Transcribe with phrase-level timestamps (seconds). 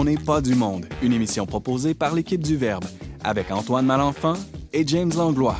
[0.00, 2.84] On n'est pas du monde, une émission proposée par l'équipe du Verbe,
[3.24, 4.34] avec Antoine Malenfant
[4.72, 5.56] et James Langlois.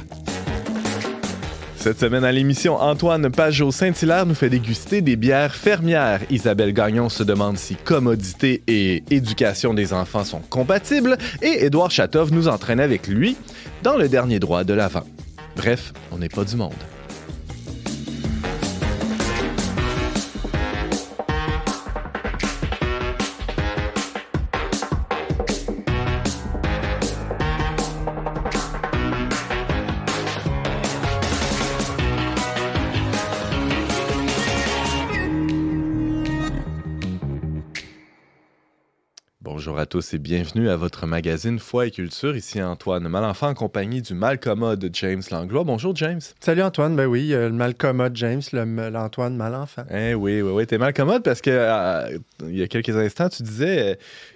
[1.74, 6.20] Cette semaine à l'émission, Antoine Pajot-Saint-Hilaire nous fait déguster des bières fermières.
[6.30, 11.18] Isabelle Gagnon se demande si commodité et éducation des enfants sont compatibles.
[11.42, 13.36] Et Édouard Chatov nous entraîne avec lui
[13.82, 15.04] dans le dernier droit de l'avant.
[15.56, 16.74] Bref, on n'est pas du monde.
[39.88, 42.36] Tous et bienvenue à votre magazine Foi et Culture.
[42.36, 45.64] Ici Antoine Malenfant en compagnie du malcommode James Langlois.
[45.64, 46.20] Bonjour James.
[46.40, 49.84] Salut Antoine, ben oui, euh, le malcommode James, l'Antoine Malenfant.
[49.90, 53.42] Eh oui, oui, oui, t'es malcommode parce que euh, il y a quelques instants, tu
[53.42, 53.94] disais euh,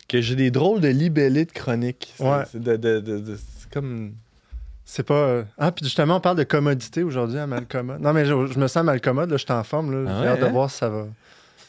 [0.08, 2.14] que j'ai des drôles de libellés de chroniques.
[2.16, 2.44] C'est- Ouais.
[2.50, 4.12] c'est de- de- de- de- c'est comme.
[4.84, 5.14] C'est pas.
[5.14, 8.00] euh, Ah, puis justement, on parle de commodité aujourd'hui à malcommode.
[8.00, 10.10] Non, mais je, je me sens malcommode, là, je suis en forme, là.
[10.10, 10.50] Ah J'ai ouais, hâte de hein?
[10.50, 11.06] voir si ça va.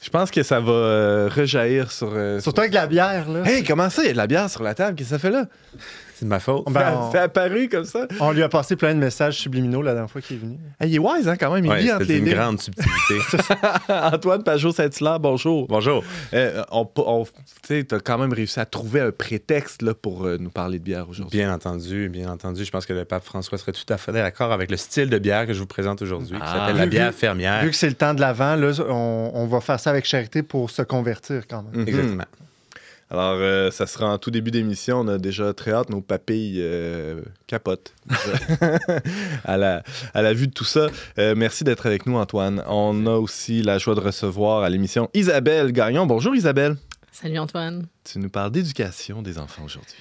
[0.04, 2.12] Je pense que ça va euh, rejaillir sur.
[2.14, 3.44] euh, Surtout avec la bière, là.
[3.46, 4.02] Hey, comment ça?
[4.04, 4.96] Il y a de la bière sur la table?
[4.98, 5.46] Qu'est-ce que ça fait là?
[6.16, 6.66] C'est de ma faute.
[6.72, 8.08] Ben, C'est apparu comme ça.
[8.20, 10.58] On lui a passé plein de messages subliminaux la dernière fois qu'il est venu.
[10.80, 11.66] Hey, il est wise, hein, quand même.
[11.66, 12.36] Il Ouais, lit entre les une lignes.
[12.36, 13.20] grande subtilité.
[13.90, 15.68] Antoine Pajot-Saint-Hilaire, bonjour.
[15.68, 16.04] Bonjour.
[16.34, 17.26] Euh, on, on,
[17.68, 20.84] tu t'as quand même réussi à trouver un prétexte là, pour euh, nous parler de
[20.84, 21.38] bière aujourd'hui.
[21.40, 22.64] Bien entendu, bien entendu.
[22.64, 25.18] Je pense que le pape François serait tout à fait d'accord avec le style de
[25.18, 26.54] bière que je vous présente aujourd'hui, qui Ah.
[26.60, 27.64] s'appelle la Vu- bière vu- fermière.
[27.64, 30.44] Vu que c'est le temps de l'avant, là, on, on va faire ça avec charité
[30.44, 31.88] pour se convertir quand même.
[31.88, 32.24] Exactement.
[33.14, 35.02] Alors, euh, ça sera en tout début d'émission.
[35.02, 35.92] On a déjà très hâte.
[35.92, 37.94] Nos papilles euh, capotent
[39.46, 39.84] à, la,
[40.16, 40.88] à la vue de tout ça.
[41.20, 42.64] Euh, merci d'être avec nous, Antoine.
[42.68, 46.08] On a aussi la joie de recevoir à l'émission Isabelle Gagnon.
[46.08, 46.76] Bonjour, Isabelle.
[47.12, 47.86] Salut Antoine.
[48.04, 49.94] Tu nous parles d'éducation des enfants aujourd'hui.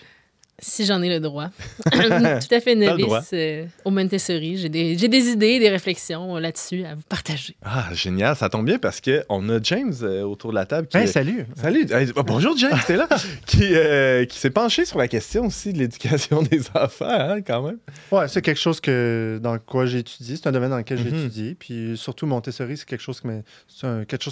[0.64, 1.48] Si j'en ai le droit.
[1.92, 4.56] Tout à fait novice euh, au Montessori.
[4.58, 7.56] J'ai des, j'ai des idées, des réflexions euh, là-dessus à vous partager.
[7.64, 8.36] Ah, génial.
[8.36, 11.46] Ça tombe bien parce qu'on a James euh, autour de la table qui, Hey, salut!
[11.56, 11.86] Salut!
[12.14, 13.08] Oh, bonjour James, t'es là?
[13.46, 17.62] qui euh, qui s'est penché sur la question aussi de l'éducation des enfants, hein, quand
[17.62, 17.78] même.
[18.12, 20.36] Ouais, c'est quelque chose que, dans quoi j'ai étudié.
[20.36, 21.18] C'est un domaine dans lequel j'ai Mhm.
[21.18, 21.56] étudié.
[21.58, 23.26] Puis surtout, Montessori, c'est quelque chose qui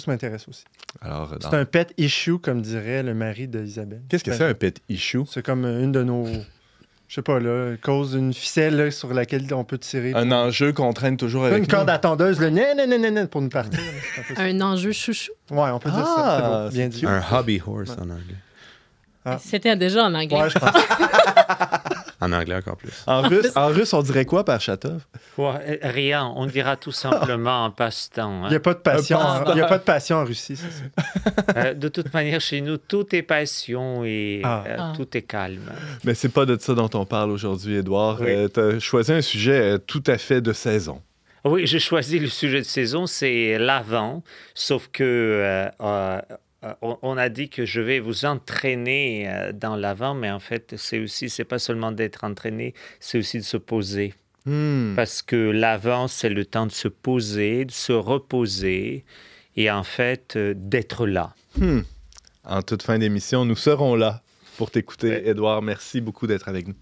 [0.09, 0.63] m'intéresse aussi.
[1.01, 4.01] Alors, dans- C'est un pet issue, comme dirait le mari d'Isabelle.
[4.07, 5.19] qu'est-ce que Ben, c'est un pet issue?
[5.29, 6.20] C'est comme une de nos.
[7.07, 10.13] Je sais pas, là, cause d'une ficelle là, sur laquelle on peut tirer.
[10.15, 13.13] Un enjeu qu'on traîne toujours avec Une corde à tondeuse, le nan, nan, nan, nan,
[13.13, 13.79] nan, pour nous partir.
[14.37, 15.31] un enjeu chouchou.
[15.49, 16.63] Ouais, on peut dire Ah, ça.
[16.65, 16.69] Beau.
[16.73, 17.05] Bien dit.
[17.05, 18.35] Un hobby horse en anglais.
[19.25, 19.37] Ah.
[19.43, 20.41] C'était déjà en anglais.
[20.41, 20.71] Ouais, je pense.
[22.21, 22.91] En anglais encore plus.
[23.07, 25.01] En russe, en russe, on dirait quoi par Chatov?
[25.81, 28.41] Rien, on dira tout simplement un passe-temps.
[28.43, 28.49] Il hein.
[28.49, 29.17] n'y a pas de passion.
[29.17, 31.57] En- Il y a pas de passion en Russie, c'est ça.
[31.57, 34.63] Euh, de toute manière, chez nous, tout est passion et Ah.
[34.67, 34.93] euh, Ah.
[34.95, 35.71] tout est calme.
[36.03, 38.17] Mais c'est pas de ça dont on parle aujourd'hui, Édouard.
[38.21, 38.27] Oui.
[38.29, 41.01] Euh, T'as choisi un sujet tout à fait de saison.
[41.43, 44.21] Oui, j'ai choisi le sujet de saison, c'est l'avant,
[44.53, 46.21] sauf que euh, euh, euh,
[46.81, 50.75] on- on a dit que je vais vous entraîner euh, dans l'avant, mais en fait,
[50.77, 54.13] c'est aussi, c'est pas seulement d'être entraîné, c'est aussi de se poser.
[54.45, 54.93] Hmm.
[54.95, 59.05] Parce que l'avant, c'est le temps de se poser, de se reposer
[59.55, 61.33] et en fait, euh, d'être là.
[61.57, 61.81] Hmm.
[62.43, 64.21] En toute fin d'émission, nous serons là
[64.57, 65.27] pour t'écouter.
[65.29, 65.61] Édouard.
[65.61, 66.75] Merci beaucoup d'être avec nous.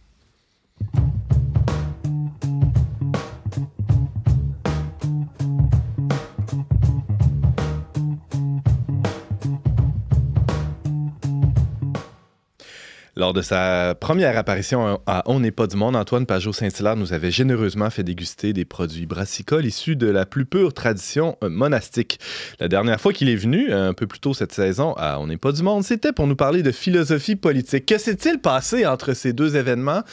[13.20, 17.32] Lors de sa première apparition à On n'est pas du monde, Antoine Pajot-Saint-Hilaire nous avait
[17.32, 22.18] généreusement fait déguster des produits brassicoles issus de la plus pure tradition euh, monastique.
[22.62, 25.36] La dernière fois qu'il est venu, un peu plus tôt cette saison, à On n'est
[25.36, 27.88] pas du monde, c'était pour nous parler de philosophie politique.
[27.88, 30.04] Que s'est-il passé entre ces deux événements?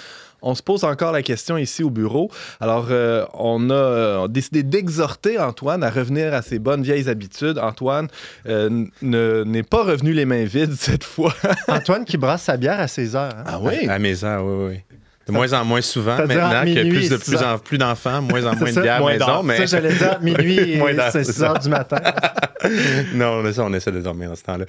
[0.43, 2.31] On se pose encore la question ici au bureau.
[2.61, 7.59] Alors, euh, on a euh, décidé d'exhorter Antoine à revenir à ses bonnes vieilles habitudes.
[7.59, 8.09] Antoine
[8.47, 11.35] euh, n'est pas revenu les mains vides cette fois.
[11.69, 13.35] Antoine qui brasse sa bière à 16 heures.
[13.37, 13.45] hein.
[13.47, 13.89] Ah oui?
[13.89, 14.81] À mes heures, oui, oui.
[15.27, 17.79] De moins en moins souvent maintenant qu'il y a plus de plus six en plus
[17.79, 20.75] d'enfants, moins en moins de bière à moins la maison, mais Ça, j'allais dire minuit
[20.75, 21.51] et Moins d'heures, 6 c'est ça.
[21.51, 21.99] heures du matin.
[23.15, 24.65] non, on essaie, on essaie de dormir dans ce temps-là.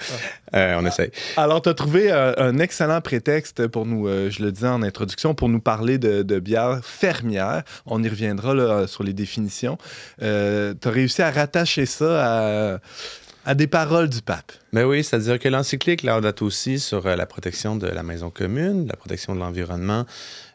[0.56, 1.12] Euh, on essaie.
[1.36, 4.82] Alors, tu as trouvé euh, un excellent prétexte pour nous, euh, je le disais en
[4.82, 7.64] introduction, pour nous parler de, de bière fermière.
[7.86, 9.78] On y reviendra là, sur les définitions.
[10.20, 12.78] tu as réussi à rattacher ça à,
[13.46, 14.52] à des paroles du pape.
[14.74, 18.96] Mais oui, c'est-à-dire que l'encyclique date aussi sur la protection de la maison commune, la
[18.96, 20.06] protection de l'environnement.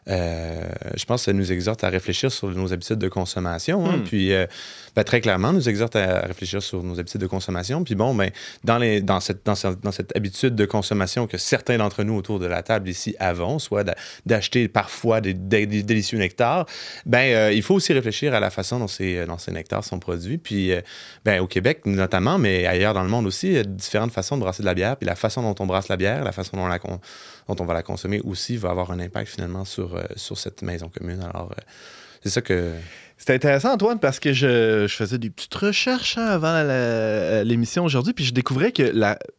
[0.09, 0.61] Euh,
[0.95, 3.85] je pense que ça nous exhorte à réfléchir sur nos habitudes de consommation.
[3.89, 3.97] hein.
[3.97, 4.03] Hmm.
[4.03, 4.45] Puis, euh,
[4.95, 7.83] ben, très clairement, nous exhorte à réfléchir sur nos habitudes de consommation.
[7.83, 8.29] Puis bon, ben,
[8.63, 12.15] dans, les, dans, cette, dans, ce- dans cette habitude de consommation que certains d'entre nous
[12.15, 13.95] autour de la table ici avons, soit d'a-
[14.25, 16.65] d'acheter parfois des, délicieux nectars,
[17.05, 20.37] ben, euh, il faut aussi réfléchir à la façon dont ces, nectars sont produits.
[20.37, 20.81] Puis, euh,
[21.25, 24.37] ben, au Québec notamment, mais ailleurs dans le monde aussi, il y a différentes façons
[24.37, 24.97] de brasser de la bière.
[24.97, 26.69] Puis la façon dont on brasse la bière, la façon dont,
[27.47, 30.89] on va la consommer aussi va avoir un impact finalement sur, euh, sur cette maison
[30.89, 31.21] commune.
[31.21, 31.53] Alors,
[32.23, 32.71] c'est ça que.
[33.25, 38.11] C'est intéressant, Antoine, parce que je, faisais des petites recherches hein, avant la- l'émission aujourd'hui,
[38.11, 38.91] puis je découvrais que,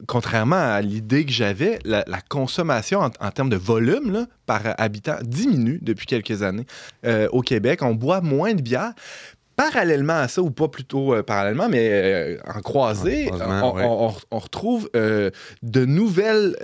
[0.06, 6.06] contrairement à l'idée que j'avais, la, consommation en, termes de volume par habitant diminue depuis
[6.06, 6.64] quelques années.
[7.04, 8.92] Euh, au Québec, on boit moins de bière.
[9.56, 13.74] Parallèlement à ça, ou pas plutôt euh, parallèlement, mais euh, en croisé, En on, croisement,
[13.74, 13.84] ouais.
[13.84, 15.30] on- on retrouve euh,
[15.62, 16.56] de nouvelles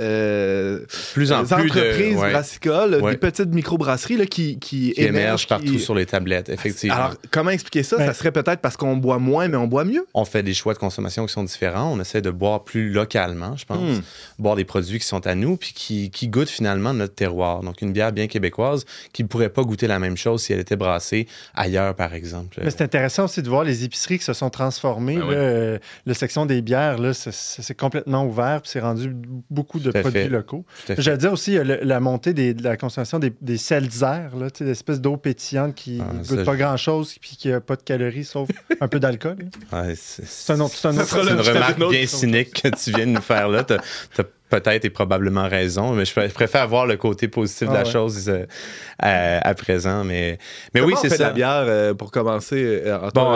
[1.14, 2.30] Plus en plus de- entreprises ouais.
[2.30, 3.12] brassicoles, Ouais.
[3.12, 6.96] des petites microbrasseries là, qui, qui, qui émergent qui- partout sur les tablettes, effectivement.
[6.96, 7.96] alors, comment expliquer ça?
[7.96, 10.04] Ben- ça serait peut-être parce qu'on boit moins, mais on boit mieux?
[10.14, 11.92] on fait des choix de consommation qui sont différents.
[11.92, 13.78] On essaie de boire plus localement, je pense.
[13.98, 14.00] Hmm.
[14.38, 17.62] Boire des produits qui sont à nous, puis qui, qui goûtent finalement notre terroir.
[17.62, 20.60] Donc, une bière bien québécoise qui ne pourrait pas goûter la même chose si elle
[20.60, 22.60] était brassée ailleurs, par exemple.
[22.62, 25.16] Mais c'est intéressant aussi de voir les épiceries qui se sont transformées.
[25.16, 25.34] Ben là, oui.
[25.36, 29.12] euh, la section des bières, là, c'est- complètement ouvert, puis c'est rendu
[29.50, 30.28] beaucoup de produits fait.
[30.30, 30.64] locaux.
[30.96, 34.46] J'allais dire aussi euh, le- la montée des- de la consommation des, des seltzers, là,
[34.60, 38.24] l'espèce d'eau pétillante qui Ah, ne goûte pas grand-chose puis qui n'a pas de calories
[38.24, 38.48] sauf
[38.80, 39.36] un peu d'alcool.
[39.72, 40.74] Ouais, c'est un autre.
[40.74, 41.00] C'est un une
[41.40, 43.62] remarque bien cynique que tu viens de nous faire là.
[43.68, 47.72] As, peut-être et probablement raison, mais je pr- je préfère voir le côté positif de
[47.72, 47.90] Ah la ouais.
[47.90, 48.44] chose euh,
[48.98, 50.04] à, à présent.
[50.04, 50.38] Mais,
[50.74, 51.24] mais oui, Comment c'est de ça.
[51.28, 52.82] la bière euh, pour commencer?
[52.84, 52.98] euh?
[53.14, 53.34] Bon,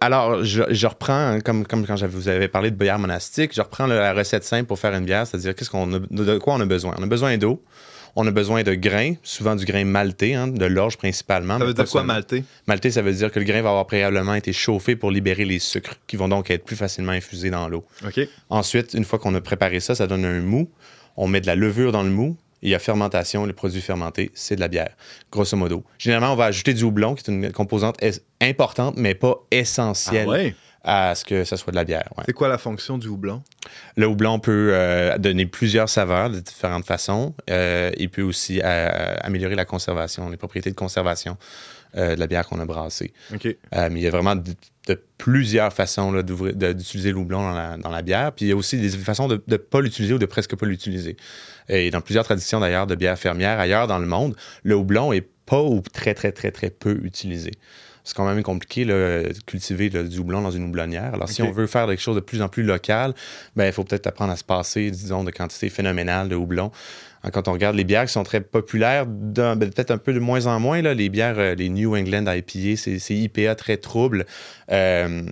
[0.00, 3.52] alors, je, je reprends, hein, comme, comme quand j'avais- vous avez parlé de bière monastique,
[3.54, 6.54] je reprends la recette simple pour faire une bière, c'est-à-dire qu'est-ce qu'on a- de quoi
[6.54, 6.94] on a besoin?
[6.98, 7.62] On a besoin d'eau,
[8.16, 11.58] on a besoin de grains, souvent du grain maltais, hein, de l'orge principalement.
[11.58, 12.44] Ça veut dire quoi, maltais?
[12.66, 15.58] Maltais, ça veut dire que le grain va avoir préalablement été chauffé pour libérer les
[15.58, 17.84] sucres, qui vont donc être plus facilement infusés dans l'eau.
[18.50, 20.70] Ensuite, une fois qu'on a préparé ça, ça donne un mou.
[21.16, 22.36] On met de la levure dans le mou.
[22.64, 24.96] Il y a fermentation, le produit fermenté, c'est de la bière,
[25.32, 25.82] grosso modo.
[25.98, 27.96] Généralement, on va ajouter du houblon, qui est une composante
[28.40, 30.54] importante, mais pas essentielle Ah ouais?
[30.84, 32.08] À ce que ça soit de la bière.
[32.16, 32.24] ouais.
[32.26, 33.42] C'est quoi la fonction du houblon?
[33.96, 37.34] Le houblon peut euh, donner plusieurs saveurs de différentes façons.
[37.50, 41.36] Euh, il peut aussi euh, améliorer la conservation, les propriétés de conservation
[41.94, 43.12] de la bière qu'on a brassée.
[43.70, 44.54] Mais il y a vraiment de,
[44.88, 48.32] de plusieurs façons là, d'utiliser le houblon dans la, dans la bière.
[48.32, 50.64] Puis il y a aussi des façons de ne pas l'utiliser ou de presque pas
[50.64, 51.18] l'utiliser.
[51.68, 55.28] Et dans plusieurs traditions d'ailleurs de bière fermière ailleurs dans le monde, le houblon est
[55.44, 57.50] pas ou très, très, très, très peu utilisé.
[58.04, 61.14] C'est quand même compliqué là, de cultiver là, du houblon dans une houblonnière.
[61.14, 63.14] Alors, si on veut faire quelque chose de plus en plus local,
[63.54, 66.72] ben, il faut peut-être apprendre à se passer, disons, de quantité phénoménale de houblon.
[67.22, 70.18] Hein, Quand on regarde les bières qui sont très populaires, ben, peut-être un peu de
[70.18, 74.26] moins en moins, là, les bières, euh, les New England IPA, c'est IPA très trouble.
[74.70, 75.22] Euh,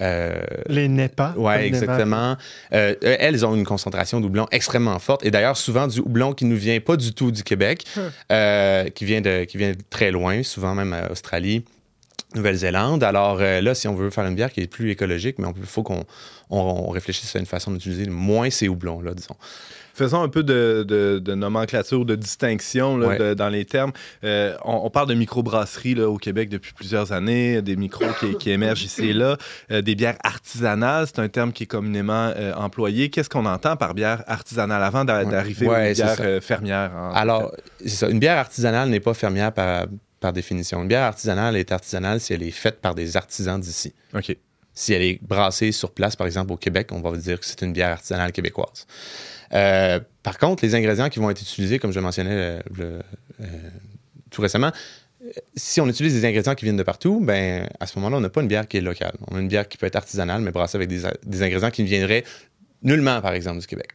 [0.00, 1.34] euh, Les NEPA.
[1.36, 2.36] Les exactement.
[2.72, 5.24] Euh, elles ont une concentration de houblon extrêmement forte.
[5.24, 8.90] Et d'ailleurs, souvent du houblon qui ne vient pas du tout du Québec, Hum.
[8.94, 11.64] qui, vient de, qui vient de très loin, souvent même euh, Australie.
[12.34, 13.02] Nouvelle-Zélande.
[13.04, 15.66] Alors euh, là, si on veut faire une bière qui est plus écologique, mais il
[15.66, 16.04] faut qu'on
[16.50, 19.36] on, on réfléchisse à une façon d'utiliser moins ces houblons-là, disons.
[19.96, 23.18] Faisons un peu de, de- de nomenclature, de distinction là, Ouais.
[23.18, 23.92] de- dans les termes.
[24.24, 28.36] Euh, on, on parle de microbrasserie là, au Québec depuis plusieurs années, des micros qui,
[28.36, 29.36] qui émergent ici et là,
[29.70, 33.08] euh, des bières artisanales, c'est un terme qui est communément euh, employé.
[33.08, 35.30] Qu'est-ce qu'on entend par bière artisanale avant d'a- Ouais.
[35.30, 36.22] d'arriver Ouais, bières ça.
[36.24, 36.90] euh, fermières?
[36.96, 38.08] en- Alors, c'est ça.
[38.08, 39.86] Une bière artisanale n'est pas fermière par,
[40.24, 40.80] par définition.
[40.82, 43.92] Une bière artisanale est artisanale si elle est faite par des artisans d'ici.
[44.14, 44.34] OK.
[44.72, 47.60] Si elle est brassée sur place, par exemple au Québec, on va dire que c'est
[47.60, 48.86] une bière artisanale québécoise.
[49.52, 53.02] Euh, par contre, les ingrédients qui vont être utilisés, comme je mentionnais euh, le-
[53.42, 53.46] euh,
[54.30, 54.72] tout récemment,
[55.54, 58.30] si on utilise des ingrédients qui viennent de partout, ben à ce moment-là, on n'a
[58.30, 59.14] pas une bière qui est locale.
[59.30, 61.82] On a une bière qui peut être artisanale, mais brassée avec des, des ingrédients qui
[61.82, 62.24] ne viendraient
[62.82, 63.88] nullement, par exemple, du Québec.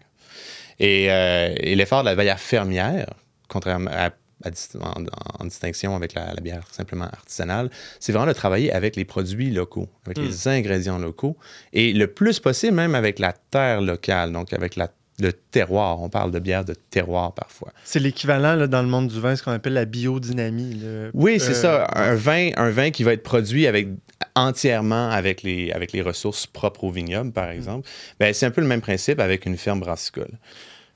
[0.79, 3.07] Et, euh, et l'effort de la bière fermière,
[3.47, 4.11] contrairement à,
[4.43, 5.03] à en,
[5.39, 7.69] en distinction avec la, la bière simplement artisanale,
[7.99, 10.25] c'est vraiment de travailler avec les produits locaux, avec Hmm.
[10.25, 11.35] les ingrédients locaux,
[11.73, 16.01] et le plus possible même avec la terre locale, donc avec la, le terroir.
[16.01, 17.73] On parle de bière de terroir parfois.
[17.83, 20.75] C'est l'équivalent dans le monde du vin, ce qu'on appelle la biodynamie.
[20.75, 21.09] là.
[21.13, 21.87] Oui, c'est Euh, ça.
[21.95, 23.89] Un vin, un vin qui va être produit avec
[24.35, 27.87] entièrement avec les, avec les ressources propres au vignoble, par exemple.
[28.19, 30.31] Ben, c'est un peu le même principe avec une ferme brassicole.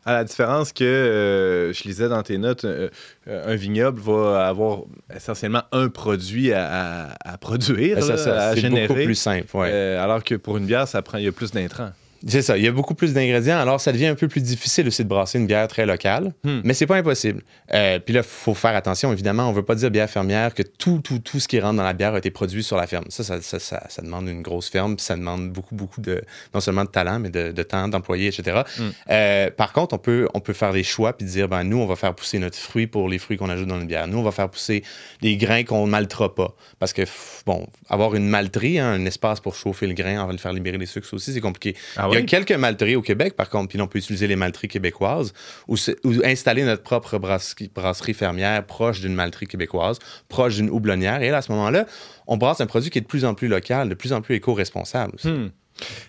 [0.05, 2.89] À la différence que, euh, je lisais dans tes notes, euh,
[3.29, 4.79] euh, un vignoble va avoir
[5.15, 6.67] essentiellement un produit à,
[7.13, 9.48] à- à produire, Ça, là, ça, à c'est beaucoup plus simple.
[9.55, 9.69] ouais.
[9.72, 11.91] Euh, alors que pour une bière, ça prend, il y a plus d'intrants.
[12.25, 14.87] C'est ça, il y a beaucoup plus d'ingrédients, alors ça devient un peu plus difficile
[14.87, 16.61] aussi de brasser une bière très locale, Hmm.
[16.63, 17.41] mais c'est pas impossible.
[17.73, 20.63] Euh, Puis là, il faut faire attention, évidemment, on veut pas dire bière fermière que
[20.63, 23.05] tout, tout, tout ce qui rentre dans la bière a été produit sur la ferme.
[23.09, 26.21] Ça, ça, ça, ça- ça demande une grosse ferme, puis ça demande beaucoup, beaucoup de,
[26.53, 28.61] non seulement de talent, mais de, de temps d'employés, etc.
[28.77, 28.81] Hmm.
[29.09, 31.85] Euh, par contre, on peut, on peut faire des choix, puis dire, ben nous, on
[31.87, 34.07] va faire pousser notre fruit pour les fruits qu'on ajoute dans une bière.
[34.07, 34.83] Nous, on va faire pousser
[35.21, 36.55] des grains qu'on ne maltera pas.
[36.79, 37.01] Parce que,
[37.45, 40.53] bon, avoir une malterie, hein, un espace pour chauffer le grain, on va le faire
[40.53, 41.75] libérer les sucres aussi, c'est compliqué.
[41.97, 42.25] Ah Il y a oui?
[42.25, 45.34] quelques malteries au Québec, par contre, puis là, on peut utiliser les malteries québécoises
[45.67, 45.75] ou,
[46.24, 51.22] installer notre propre brasserie, brasserie fermière proche d'une malterie québécoise, proche d'une houblonnière.
[51.22, 51.86] Et là, à ce moment-là,
[52.27, 54.36] on brasse un produit qui est de plus en plus local, de plus en plus
[54.36, 55.27] éco-responsable aussi.
[55.29, 55.50] Hmm.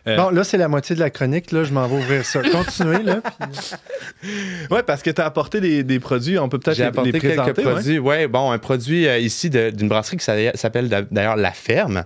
[0.06, 1.50] Euh, Bon, là, c'est la moitié de la chronique.
[1.50, 2.42] Là, je m'en vais ouvrir ça.
[2.42, 3.22] Continuez, là.
[4.70, 7.18] Ouais, parce que tu as apporté des, des produits, on peut peut-être les, apporté les
[7.18, 7.52] présenter.
[7.52, 7.72] quelques ouais.
[7.72, 7.98] produits.
[7.98, 12.04] Ouais, bon, un produit euh, ici d'une brasserie qui s'a- s'appelle d'a- d'ailleurs La Ferme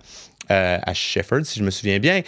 [0.51, 2.23] euh, à Shefford, si je me souviens bien.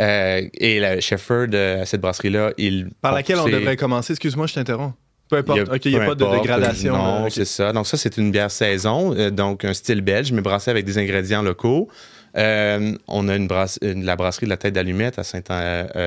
[0.00, 2.90] Euh, et la Shefford, euh, à cette brasserie-là, il.
[3.00, 4.12] Par laquelle on devrait commencer.
[4.14, 4.94] Excuse-moi, je t'interromps.
[5.28, 5.58] Peu importe.
[5.86, 6.96] Il a- n'y a pas de importe, dégradation.
[6.96, 7.72] Non, euh, c'est ça.
[7.72, 10.98] Donc, ça, c'est une bière saison, euh, donc un style belge, mais brassé avec des
[10.98, 11.88] ingrédients locaux.
[12.36, 15.22] Euh, on a une brasse- une- la brasserie de la tête d'allumette à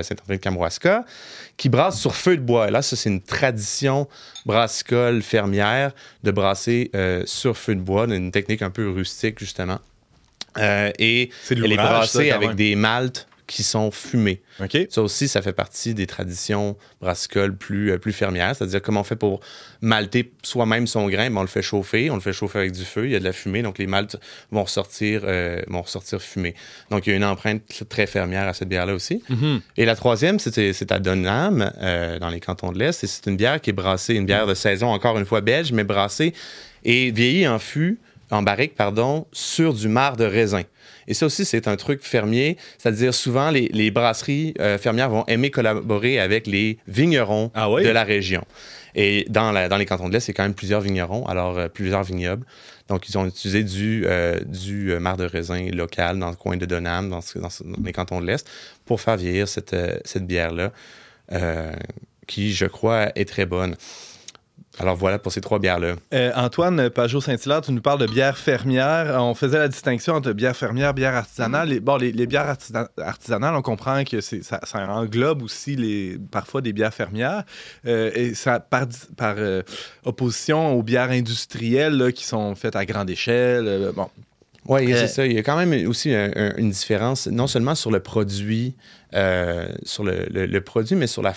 [0.03, 1.05] Saint-André-de-Kamouraska
[1.57, 2.67] qui brasse sur feu de bois.
[2.67, 4.07] Et là, ça, c'est une tradition
[4.45, 5.91] brassicole fermière
[6.23, 6.91] de brasser
[7.25, 9.79] sur feu de bois, une technique un peu rustique, justement.
[10.57, 12.57] Euh, et C'est de elle est brassée ça, avec même.
[12.57, 14.41] des maltes qui sont fumés.
[14.89, 18.55] Ça aussi, ça fait partie des traditions brassicoles plus, euh, plus fermières.
[18.55, 19.39] C'est-à-dire comment on fait pour
[19.81, 22.83] malter soi-même son grain, ben, on le fait chauffer, on le fait chauffer avec du
[22.83, 24.17] feu, il y a de la fumée, donc les maltes
[24.51, 26.55] vont ressortir, euh, vont ressortir fumés.
[26.89, 29.21] Donc il y a une empreinte très fermière à cette bière-là aussi.
[29.29, 29.61] Mhm.
[29.77, 33.27] Et la troisième, c'est c'est à Dunham, euh, dans les cantons de l'Est, et c'est
[33.27, 36.33] une bière qui est brassée, une bière de saison, encore une fois belge, mais brassée
[36.83, 37.99] et vieillie en fût,
[38.31, 40.63] en barrique, pardon, sur du marc de raisin.
[41.07, 45.23] Et ça aussi, c'est un truc fermier, c'est-à-dire souvent les, les brasseries euh, fermières vont
[45.27, 47.83] aimer collaborer avec les vignerons Ah oui?
[47.83, 48.43] de la région.
[48.95, 51.67] Et dans, la- dans les cantons de l'Est, c'est quand même plusieurs vignerons, alors euh,
[51.67, 52.45] plusieurs vignobles.
[52.87, 56.57] Donc, ils ont utilisé du, euh, du euh, marc de raisin local dans le coin
[56.57, 57.19] de Donham, dans,
[57.83, 58.47] les cantons de l'Est,
[58.85, 60.71] pour faire vieillir cette, cette bière-là,
[62.27, 63.75] qui, je crois, est très bonne.
[64.77, 65.95] Alors voilà pour ces trois bières-là.
[66.13, 69.15] Euh, Antoine Pajot-Saint-Hilaire, tu nous parles de bière fermière.
[69.23, 71.69] On faisait la distinction entre bière fermière, bière artisanale.
[71.69, 75.77] Les, bon, les, les bières artisan- artisanales, on comprend que c'est, ça, ça englobe aussi
[75.77, 77.43] les, parfois des bières fermières.
[77.87, 78.85] Euh, et ça, par,
[79.15, 79.61] par euh,
[80.03, 83.67] opposition aux bières industrielles là, qui sont faites à grande échelle.
[83.67, 84.09] euh, bon,
[84.67, 85.25] Oui, Euh, c'est ça.
[85.25, 88.75] Il y a quand même aussi un- un- une différence, non seulement sur le produit,
[89.13, 91.33] euh, sur le, le- le produit, mais sur la,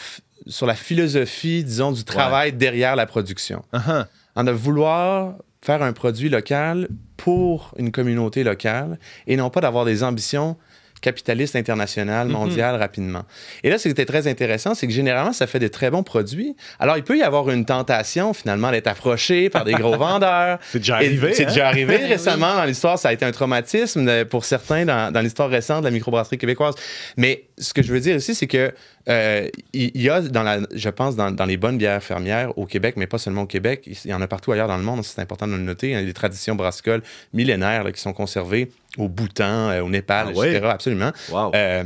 [0.49, 3.65] sur la philosophie, disons, du travail derrière la production.
[3.73, 4.07] uh-huh.
[4.35, 9.85] En de vouloir faire un produit local pour une communauté locale et non pas d'avoir
[9.85, 10.57] des ambitions
[11.01, 12.33] capitalistes internationales, Mhm.
[12.33, 13.23] mondiales, rapidement.
[13.63, 16.03] Et là, ce qui était très intéressant, c'est que généralement, ça fait des très bons
[16.03, 16.57] produits.
[16.79, 20.59] Alors, il peut y avoir une tentation, finalement, d'être approché par des gros vendeurs.
[20.71, 21.33] C'est déjà arrivé.
[21.35, 21.49] C'est hein?
[21.49, 22.07] déjà arrivé Oui.
[22.09, 22.99] récemment dans l'histoire.
[22.99, 26.39] Ça a été un traumatisme euh, pour certains dans, dans l'histoire récente de la microbrasserie
[26.39, 26.75] québécoise.
[27.17, 28.73] Mais ce que je veux dire aussi, c'est que
[29.09, 32.67] euh, il y a, dans la, je pense, dans, dans les bonnes bières fermières au
[32.67, 35.03] Québec, mais pas seulement au Québec, il y en a partout ailleurs dans le monde,
[35.03, 35.89] c'est important de le noter.
[35.89, 37.03] Il y a des traditions brassicoles
[37.33, 40.67] millénaires là, qui sont conservées au Bhoutan, euh, au Népal, Ah etc.
[40.67, 41.13] Absolument.
[41.31, 41.53] Wow.
[41.55, 41.85] Euh,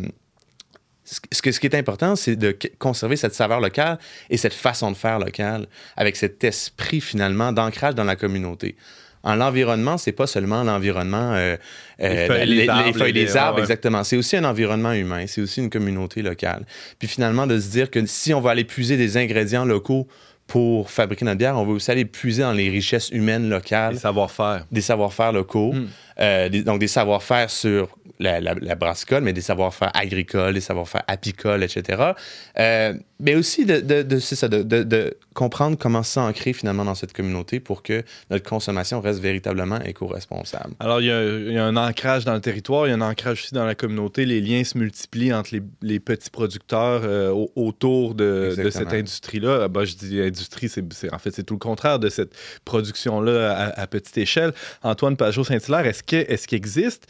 [1.04, 3.98] ce que- ce qui est important, c'est de conserver cette saveur locale
[4.30, 5.66] et cette façon de faire locale,
[5.96, 8.76] avec cet esprit finalement d'ancrage dans la communauté.
[9.24, 11.56] En l'environnement, c'est pas seulement l'environnement, euh,
[12.00, 13.62] Les feuilles, les arbres, feuilles, les- les arbres, ouais, ouais.
[13.62, 14.02] exactement.
[14.02, 16.64] C'est aussi un environnement humain, c'est aussi une communauté locale.
[16.98, 20.08] Puis finalement, de se dire que si on va aller puiser des ingrédients locaux
[20.46, 23.98] pour fabriquer notre bière, on va aussi aller puiser dans les richesses humaines locales Les
[24.00, 24.66] savoir-faire.
[24.70, 25.86] des savoir-faire locaux, Mm.
[26.20, 27.88] euh, des- donc des savoir-faire sur
[28.22, 32.12] la, la, la brassicole, mais des savoir-faire agricoles, des savoir-faire apicoles, etc.
[32.58, 37.82] Euh, mais aussi de, de, ça, de, comprendre comment s'ancrer finalement dans cette communauté pour
[37.82, 40.74] que notre consommation reste véritablement éco-responsable.
[40.80, 42.96] Alors, il y, a, il y a un ancrage dans le territoire, il y a
[42.96, 44.24] un ancrage aussi dans la communauté.
[44.26, 49.62] Les liens se multiplient entre les, les petits producteurs euh, au- autour de, cette industrie-là.
[49.64, 53.52] Ah, bah, je dis industrie, c'est, en fait, c'est tout le contraire de cette production-là
[53.52, 54.52] à, à petite échelle.
[54.82, 57.06] Antoine Pajot-Saint-Hilaire, est-ce, que, est-ce qu'il existe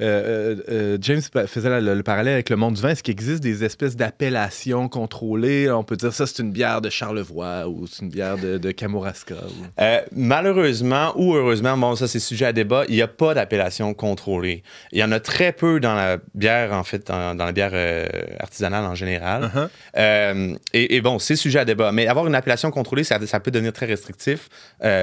[0.00, 2.90] euh, euh, James faisait le, le parallèle avec le monde du vin.
[2.90, 5.70] Est-ce qu'il existe des espèces d'appellations contrôlées?
[5.70, 8.70] On peut dire ça, c'est une bière de Charlevoix ou c'est une bière de, de
[8.70, 9.34] Kamouraska.
[9.34, 13.34] ou- Euh, malheureusement ou heureusement, bon, ça c'est sujet à débat, il n'y a pas
[13.34, 14.62] d'appellation contrôlée.
[14.92, 17.70] Il y en a très peu dans la bière, en fait, dans, dans la bière
[17.74, 18.06] euh,
[18.40, 19.50] artisanale en général.
[19.96, 20.56] Uh-huh.
[20.72, 21.92] Et, et bon, c'est sujet à débat.
[21.92, 24.48] Mais avoir une appellation contrôlée, ça, ça peut devenir très restrictif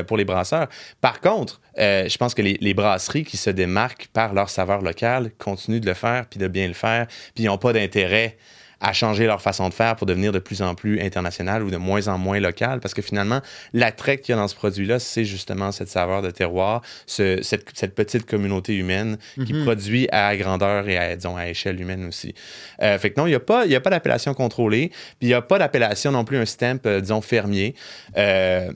[0.08, 0.68] pour les brasseurs.
[1.02, 5.32] Par contre, je pense que les, les brasseries qui se démarquent par leur saveur locale
[5.38, 8.38] continuent de le faire, puis de bien le faire, puis ils n'ont pas d'intérêt
[8.86, 11.78] à changer leur façon de faire pour devenir de plus en plus international ou de
[11.78, 12.82] moins en moins local.
[12.82, 13.40] Parce que finalement,
[13.72, 17.66] l'attrait qu'il y a dans ce produit-là, c'est justement cette saveur de terroir, ce- cette,
[17.76, 22.36] cette petite communauté humaine qui produit à grandeur et à, disons, à échelle humaine aussi.
[22.82, 25.16] Euh, fait que non, il n'y a pas, il y a pas d'appellation contrôlée, puis
[25.22, 27.76] il n'y a pas d'appellation non plus, un stamp, euh, disons, fermier.
[28.18, 28.70] Euh,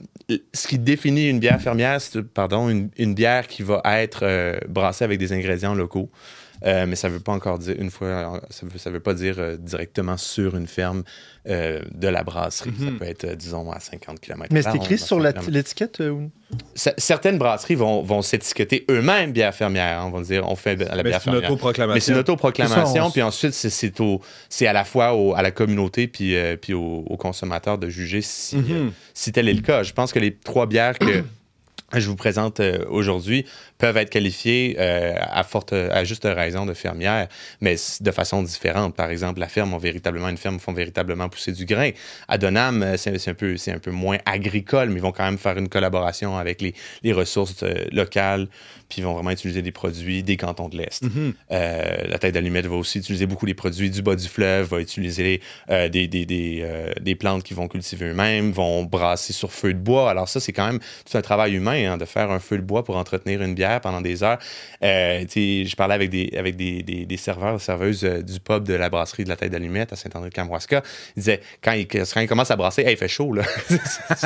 [0.54, 5.04] ce qui définit une bière fermière, c'est, pardon, une, une bière qui va être brassée
[5.04, 6.10] avec des ingrédients locaux.
[6.64, 9.36] Euh, mais ça veut pas encore dire une fois, ça veut, ça veut pas dire
[9.38, 11.04] euh, directement sur une ferme
[11.48, 12.72] euh, de la brasserie.
[12.78, 14.48] Ça peut être, euh, disons, à 50 km.
[14.52, 16.30] Mais c'est écrit sur l'étiquette euh, ou-
[16.74, 20.02] Certaines brasseries vont, vont s'étiqueter eux-mêmes bière fermière.
[20.06, 21.50] On va dire, on fait la Mais bière c'est une fermière.
[21.52, 21.94] autoproclamation.
[21.94, 24.20] Mais c'est une autoproclamation, on- puis ensuite, c'est- au-
[24.62, 28.20] à la fois au- à la communauté puis, euh, puis aux, aux consommateurs de juger
[28.22, 28.64] si, Mhm.
[28.70, 29.82] euh, si tel est le cas.
[29.82, 31.22] Je pense que les trois bières que
[31.94, 33.46] je vous présente euh, aujourd'hui
[33.78, 37.28] peuvent être qualifiées euh, à, forte, à juste raison de fermières,
[37.60, 38.94] mais de façon différente.
[38.94, 41.90] Par exemple, la ferme ont véritablement une ferme font véritablement pousser du grain.
[42.26, 45.38] À Donham, euh, c'est un peu un peu moins agricole, mais ils vont quand même
[45.38, 48.48] faire une collaboration avec les, les ressources euh, locales,
[48.88, 51.02] puis ils vont vraiment utiliser des produits des cantons de l'est.
[51.02, 51.34] Mhm.
[51.52, 54.80] Euh, la tête d'allumette va aussi utiliser beaucoup les produits du bas du fleuve, va
[54.80, 56.64] utiliser des, des, des,
[57.00, 60.10] des plantes qu'ils vont cultiver eux-mêmes, vont brasser sur feu de bois.
[60.10, 62.62] Alors ça, c'est quand même tout un travail humain hein, de faire un feu de
[62.62, 64.38] bois pour entretenir une bière pendant des heures.
[64.82, 68.74] Euh, je parlais avec des, avec des, des, des serveurs, serveuses euh, du pub de
[68.74, 70.82] la brasserie de la tête d'allumette à Saint-André-de-Kamouraska.
[71.16, 73.42] Ils disaient, quand ils, quand ils commencent à brasser, Hey, il fait chaud, là.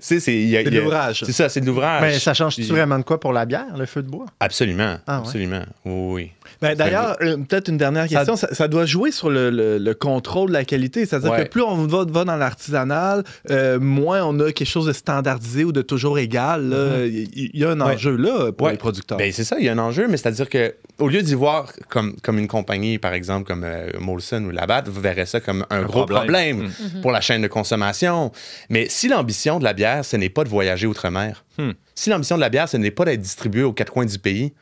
[0.00, 1.22] C'est- de l'ouvrage.
[1.26, 2.02] C'est ça, c'est de l'ouvrage.
[2.02, 4.26] Ben, ça change-tu vraiment de quoi pour la bière, le feu de bois?
[4.40, 5.24] Absolument, Ah ouais.
[5.26, 5.62] absolument.
[5.84, 6.32] Oui, oui.
[6.62, 8.36] Ben, D'ailleurs, euh, peut-être une dernière question.
[8.36, 11.04] Ça, ça doit jouer sur le, le- le contrôle de la qualité.
[11.04, 11.44] C'est-à-dire Ouais.
[11.44, 15.64] que plus on va, va dans l'artisanal, euh, moins on a quelque chose de standardisé
[15.64, 16.68] ou de toujours égal.
[16.68, 17.04] là.
[17.06, 17.94] Il y, il y a un Ouais.
[17.94, 18.72] enjeu là pour Ouais.
[18.72, 19.18] les producteurs.
[19.18, 21.72] Ben, c'est ça, il y a un enjeu, mais c'est-à-dire que au lieu d'y voir
[21.88, 25.66] comme, comme une compagnie, par exemple, comme euh, Molson ou Labatt, vous verrez ça comme
[25.70, 26.68] un, gros problème.
[26.68, 26.70] problème,
[27.02, 28.30] pour la chaîne de consommation.
[28.70, 31.72] Mais si l'ambition de la bière, ce n'est pas de voyager outre-mer, Hmm.
[31.94, 34.52] si l'ambition de la bière, ce n'est pas d'être distribué aux quatre coins du pays,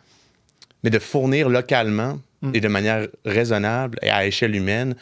[0.83, 2.53] mais de fournir localement Hmm.
[2.55, 4.95] et de manière raisonnable et à échelle humaine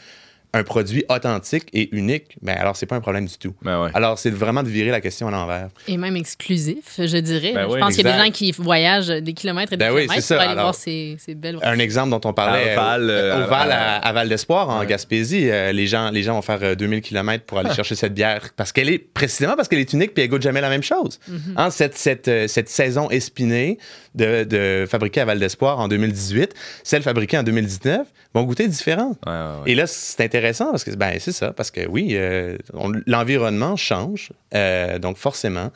[0.53, 3.53] un produit authentique et unique, ben alors c'est pas un problème du tout.
[3.61, 3.91] Ben ouais.
[3.93, 5.69] Alors c'est vraiment de virer la question à l'envers.
[5.87, 7.51] Et même exclusif, je dirais.
[7.53, 9.85] Ben je oui, pense qu'il y a des gens qui voyagent des kilomètres et des
[9.85, 10.35] Ben oui, kilomètres c'est ça.
[10.35, 13.13] pour aller Alors, voir ces, ces belles Un exemple dont on parlait À Val, euh,
[13.37, 14.87] euh, au Val à- Val d'Espoir en Ouais.
[14.87, 18.13] Gaspésie, euh, les gens les gens vont faire euh, 2000 km pour aller chercher cette
[18.15, 20.83] bière parce qu'elle est précisément parce qu'elle est unique puis elle goûte jamais la même
[20.83, 21.19] chose.
[21.57, 23.77] Hein, cette, cette, euh, cette saison espinée
[24.15, 29.15] de, de fabriquée à Val d'Espoir en 2018, celle fabriquée en 2019 vont goûter différent.
[29.25, 29.71] Ouais, ouais, ouais.
[29.71, 33.75] Et là, c'est intéressant parce que ben, c'est ça, parce que oui, euh, on- l'environnement
[33.75, 35.71] change, euh, donc forcément,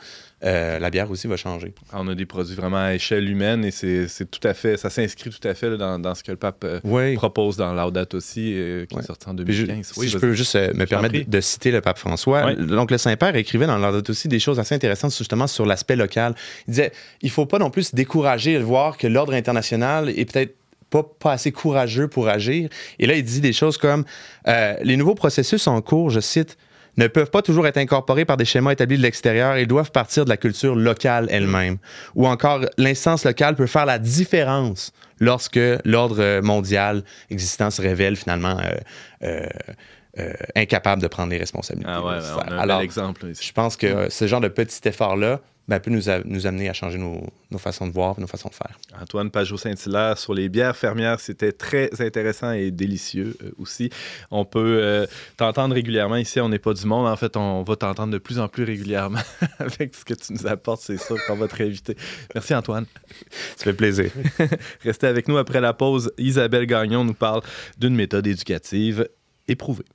[0.46, 1.74] euh, la bière aussi va changer.
[1.94, 5.30] On a des produits vraiment à échelle humaine et c'est tout à fait, ça s'inscrit
[5.30, 7.16] tout à fait là, dans, dans ce que le pape euh, Oui.
[7.16, 9.02] propose dans Laudato aussi, euh, qui Ouais.
[9.04, 9.94] est sorti en Puis je- 2015.
[9.94, 12.54] si Oui, je peux juste me permettre de, de citer le pape François.
[12.56, 16.36] Donc, le Saint-Père écrivait dans l'ordre aussi des choses assez intéressantes justement sur l'aspect local.
[16.68, 20.26] Il disait il faut pas non plus se décourager de voir que l'ordre international est
[20.32, 20.56] peut-être
[20.94, 22.70] pas, pas assez courageux pour agir.
[23.00, 24.06] Et là, il dit des choses comme
[24.48, 26.58] euh, les nouveaux processus en cours, je cite,
[26.98, 30.26] ne peuvent pas toujours être incorporés par des schémas établis de l'extérieur et doivent partir
[30.26, 31.78] de la culture locale elle-même.
[32.14, 38.60] Ou encore, l'instance locale peut faire la différence lorsque l'ordre mondial existant se révèle finalement
[38.60, 38.76] euh,
[39.24, 39.48] euh,
[40.20, 41.92] euh, incapable de prendre les responsabilités.
[41.92, 43.26] Ah ouais, on a un Alors, bel exemple.
[43.26, 43.48] ici.
[43.48, 46.74] je pense que ce genre de petit effort-là ben, peut nous, a- nous amener à
[46.74, 48.78] changer nos, nos façons de voir, nos façons de faire.
[49.02, 53.90] Antoine Pajot-Saint-Hilaire sur les bières fermières, c'était très intéressant et délicieux euh, aussi.
[54.30, 55.06] On peut euh,
[55.38, 57.08] t'entendre régulièrement ici, on n'est pas du monde.
[57.08, 59.20] En fait, on va t'entendre de plus en plus régulièrement
[59.60, 61.96] avec ce que tu nous apportes, c'est sûr qu'on va te réinviter.
[62.36, 62.86] Merci Antoine.
[63.56, 64.12] Ça fait plaisir.
[64.84, 66.12] Restez avec nous après la pause.
[66.18, 67.42] Isabelle Gagnon nous parle
[67.78, 69.08] d'une méthode éducative
[69.48, 69.86] éprouvée.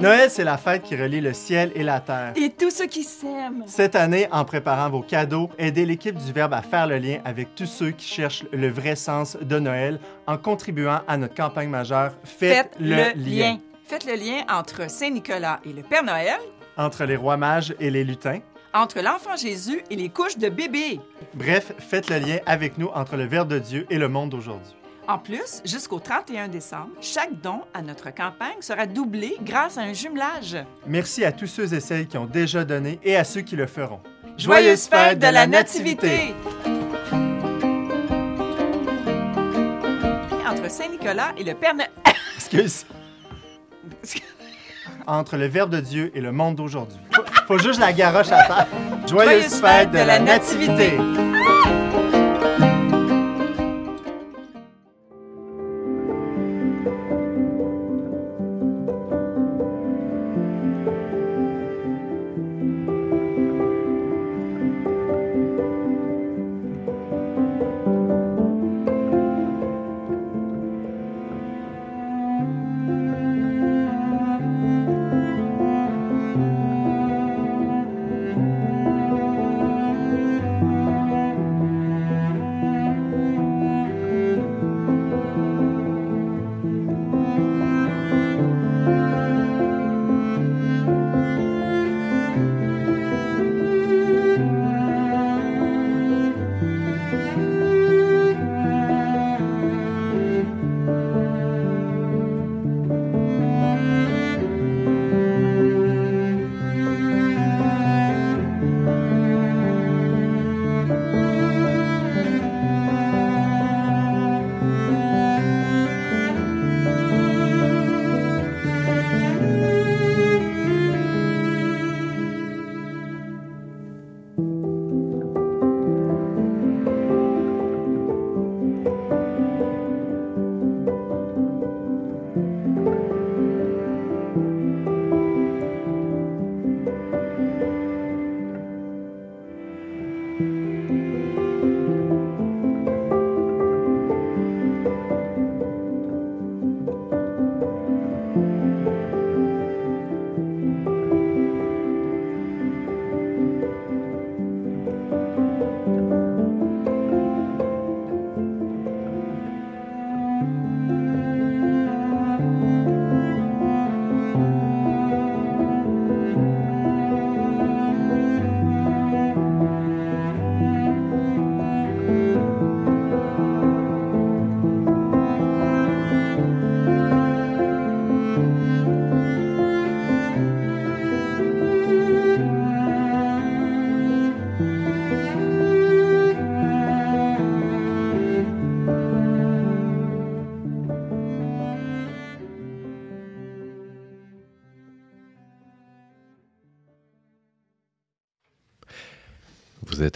[0.00, 2.32] Noël, c'est la fête qui relie le ciel et la terre.
[2.34, 3.64] Et tous ceux qui s'aiment.
[3.66, 7.54] Cette année, en préparant vos cadeaux, aidez l'équipe du Verbe à faire le lien avec
[7.54, 12.12] tous ceux qui cherchent le vrai sens de Noël en contribuant à notre campagne majeure
[12.24, 13.58] Faites, le, lien.
[13.84, 16.38] Faites le lien entre Saint-Nicolas et le Père Noël,
[16.78, 18.40] entre les rois mages et les lutins,
[18.72, 20.98] entre l'enfant Jésus et les couches de bébé.
[21.34, 24.79] Bref, faites le lien avec nous entre le Verbe de Dieu et le monde d'aujourd'hui.
[25.10, 29.92] En plus, jusqu'au 31 décembre, chaque don à notre campagne sera doublé grâce à un
[29.92, 30.56] jumelage.
[30.86, 33.66] Merci à tous ceux et celles qui ont déjà donné et à ceux qui le
[33.66, 33.98] feront.
[34.38, 36.32] Joyeuse fête de la Nativité!
[40.48, 41.90] Entre Saint-Nicolas et le Père Noël.
[42.36, 42.86] Excuse.
[45.08, 47.00] Entre le Verbe de Dieu et le monde d'aujourd'hui.
[47.12, 48.66] Faut, faut juste la garoche à terre.
[49.08, 50.92] Joyeuse fête de la Nativité!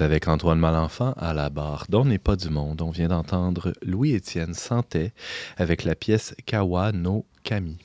[0.00, 2.83] Avec Antoine Malenfant à la barre d'On n'est pas du monde.
[2.83, 5.12] On vient d'entendre Louis-Étienne Santet
[5.57, 7.78] avec la pièce Kawa no Kami.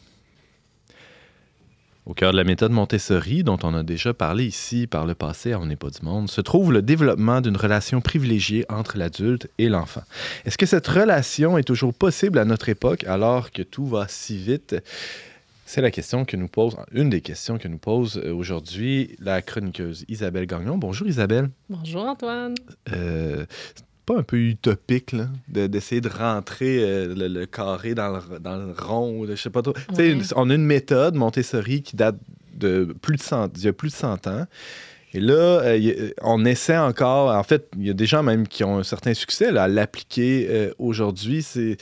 [2.06, 5.54] Au cœur de la méthode Montessori, dont on a déjà parlé ici par le passé
[5.54, 9.70] On n'est pas du monde, se trouve le développement d'une relation privilégiée entre l'adulte et
[9.70, 10.04] l'enfant.
[10.46, 14.38] Est-ce que cette relation est toujours possible à notre époque alors que tout va si
[14.38, 14.76] vite?
[15.72, 19.44] C'est la question que nous pose, une des questions que nous pose euh, aujourd'hui la
[19.44, 20.80] chroniqueuse Isabelle Gagnon.
[20.80, 21.52] Bonjour Isabelle.
[21.70, 22.56] Bonjour Antoine.
[22.92, 27.94] Euh, c'est pas un peu utopique là, de- d'essayer de, rentrer euh, le, le carré
[27.94, 29.76] dans le, dans le rond, je sais pas trop.
[29.96, 30.18] Ouais.
[30.36, 32.18] on a une méthode Montessori qui date
[32.56, 34.48] de plus de 100, d'il y a plus de 100 ans.
[35.14, 37.30] Et là, euh, on essaie encore.
[37.30, 39.68] En fait, il y a des gens même qui ont un certain succès là, à
[39.68, 41.44] l'appliquer euh, aujourd'hui.
[41.44, 41.78] C'est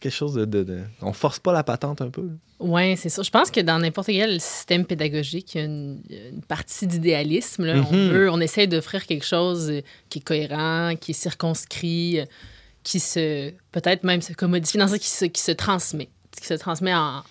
[0.00, 2.28] quelque chose de, de- de- On force pas la patente un peu.
[2.60, 3.22] Oui, c'est ça.
[3.22, 7.64] Je pense que dans n'importe quel système pédagogique, il y a une, une partie d'idéalisme.
[7.64, 8.08] On Mhm.
[8.10, 9.80] veut, on essaie d'offrir quelque chose euh,
[10.10, 12.24] qui est cohérent, qui est circonscrit, euh,
[12.82, 16.08] qui se, peut-être même se commodifie dans ça, qui se, qui se transmet,
[16.38, 17.22] qui se transmet en,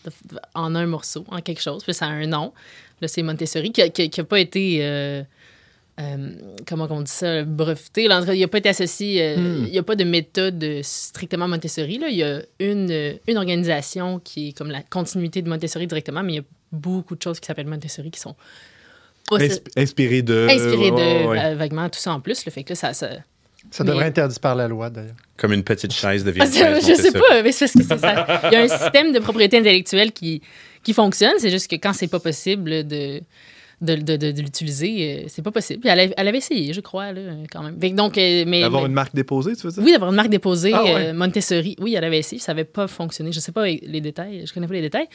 [0.53, 1.83] en un morceau, en quelque chose.
[1.83, 2.53] Puis ça a un nom.
[3.01, 3.81] Là, c'est Montessori, qui
[4.17, 5.23] n'a pas été, euh,
[5.99, 6.29] euh,
[6.67, 8.07] comment on dit ça, breveté.
[8.07, 9.65] Là, en tout cas, il n'a pas été associé, euh, Hmm.
[9.65, 11.97] il n'y a pas de méthode euh, strictement Montessori.
[11.97, 12.07] Là.
[12.09, 16.33] Il y a une, une organisation qui est comme la continuité de Montessori directement, mais
[16.33, 18.35] il y a beaucoup de choses qui s'appellent Montessori qui sont
[19.29, 20.47] pas Insp- inspiré de.
[20.49, 21.39] inspirées de ouais.
[21.45, 22.45] euh, vaguement tout ça en plus.
[22.45, 23.09] Le fait que là, ça, ça...
[23.69, 25.15] Ça devrait être interdit par la loi, d'ailleurs.
[25.35, 27.73] Comme une petite chaise de Ah, vieille c'est- chaise je sais pas, mais c'est parce
[27.73, 28.41] que c'est ça.
[28.45, 30.41] Il y a un système de propriété intellectuelle qui,
[30.83, 31.33] qui fonctionne.
[31.39, 33.19] C'est juste que quand c'est pas possible de,
[33.81, 35.21] de, de, de, de l'utiliser.
[35.23, 35.81] euh, C'est pas possible.
[35.81, 37.77] Puis elle, avait- elle avait essayé, je crois, là, quand même.
[37.95, 39.83] Donc, euh, mais, D'avoir mais- une marque déposée, tu veux dire?
[39.83, 40.95] Oui, d'avoir une marque déposée, Ah ouais.
[41.09, 41.75] euh, Montessori.
[41.79, 43.31] Oui, elle avait essayé, ça n'avait pas fonctionné.
[43.31, 45.07] Je sais pas les détails, je connais pas les détails.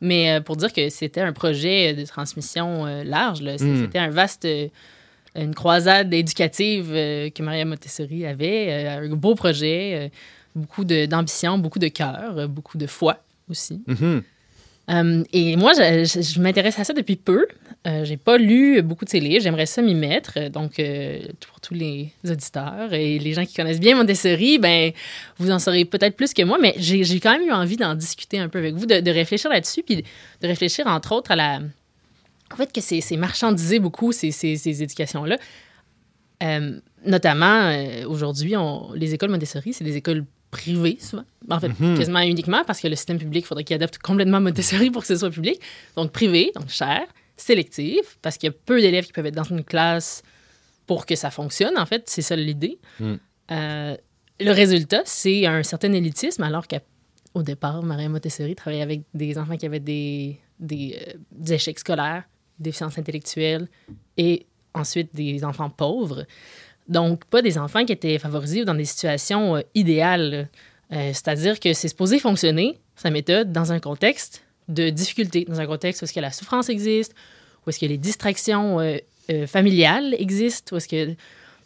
[0.00, 3.58] Mais pour dire que c'était un projet de transmission large, là.
[3.58, 3.80] C'est- Mm.
[3.82, 4.46] c'était un vaste,
[5.36, 10.08] une croisade éducative euh, que Maria Montessori avait, euh, un beau projet, euh,
[10.54, 13.18] beaucoup de- d'ambition, beaucoup de cœur, beaucoup de foi
[13.50, 13.80] aussi.
[13.88, 14.22] Mhm.
[14.90, 17.46] Euh, et moi, je, je- je m'intéresse à ça depuis peu.
[17.86, 19.42] Euh, j'ai pas lu beaucoup de ses livres.
[19.42, 20.48] J'aimerais ça m'y mettre.
[20.48, 24.92] Donc, euh, pour tous les auditeurs et les gens qui connaissent bien Montessori, ben,
[25.38, 28.38] vous en saurez peut-être plus que moi, mais j'ai quand même eu envie d'en discuter
[28.38, 31.60] un peu avec vous, de, de réfléchir là-dessus, puis de réfléchir, entre autres, à la...
[32.52, 35.36] En fait, que c'est marchandisé beaucoup, ces, ces, ces éducations-là.
[36.42, 38.54] Euh, notamment, euh, aujourd'hui,
[38.94, 41.24] les écoles Montessori, c'est des écoles privées, souvent.
[41.50, 41.98] En fait, Mhm.
[41.98, 45.08] quasiment uniquement, parce que le système public, il faudrait qu'il adapte complètement Montessori pour que
[45.08, 45.60] ce soit public.
[45.96, 47.02] Donc, privé, donc cher,
[47.36, 50.22] sélectif, parce qu'il y a peu d'élèves qui peuvent être dans une classe
[50.86, 52.04] pour que ça fonctionne, en fait.
[52.06, 52.78] C'est ça l'idée.
[53.00, 53.14] Mm.
[53.50, 53.96] Euh,
[54.40, 59.56] le résultat, c'est un certain élitisme, alors qu'au départ, Maria Montessori travaillait avec des enfants
[59.56, 62.24] qui avaient des, des, euh, des échecs scolaires,
[62.58, 63.68] des déficiences intellectuelles
[64.16, 66.26] et ensuite des enfants pauvres.
[66.88, 70.48] Donc, pas des enfants qui étaient favorisés ou dans des situations euh, idéales.
[70.92, 75.66] Euh, C'est-à-dire que c'est supposé fonctionner, sa méthode, dans un contexte de difficulté, dans un
[75.66, 77.14] contexte où est-ce que la souffrance existe,
[77.66, 78.96] où est-ce que les distractions euh,
[79.30, 81.14] euh, familiales existent, où est-ce que...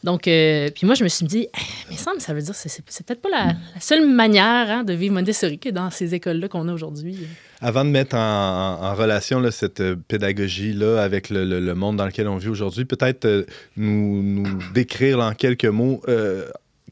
[0.05, 3.07] Donc, euh, puis moi, je me suis dit, Eh, mais ça veut dire que c'est
[3.07, 6.73] peut-être pas la, seule manière hein, de vivre Montessori que dans ces écoles-là qu'on a
[6.73, 7.19] aujourd'hui.
[7.61, 12.85] Avant de mettre en, relation cette pédagogie-là avec le, monde dans lequel on vit aujourd'hui,
[12.85, 13.45] peut-être
[13.77, 16.01] nous, décrire en quelques mots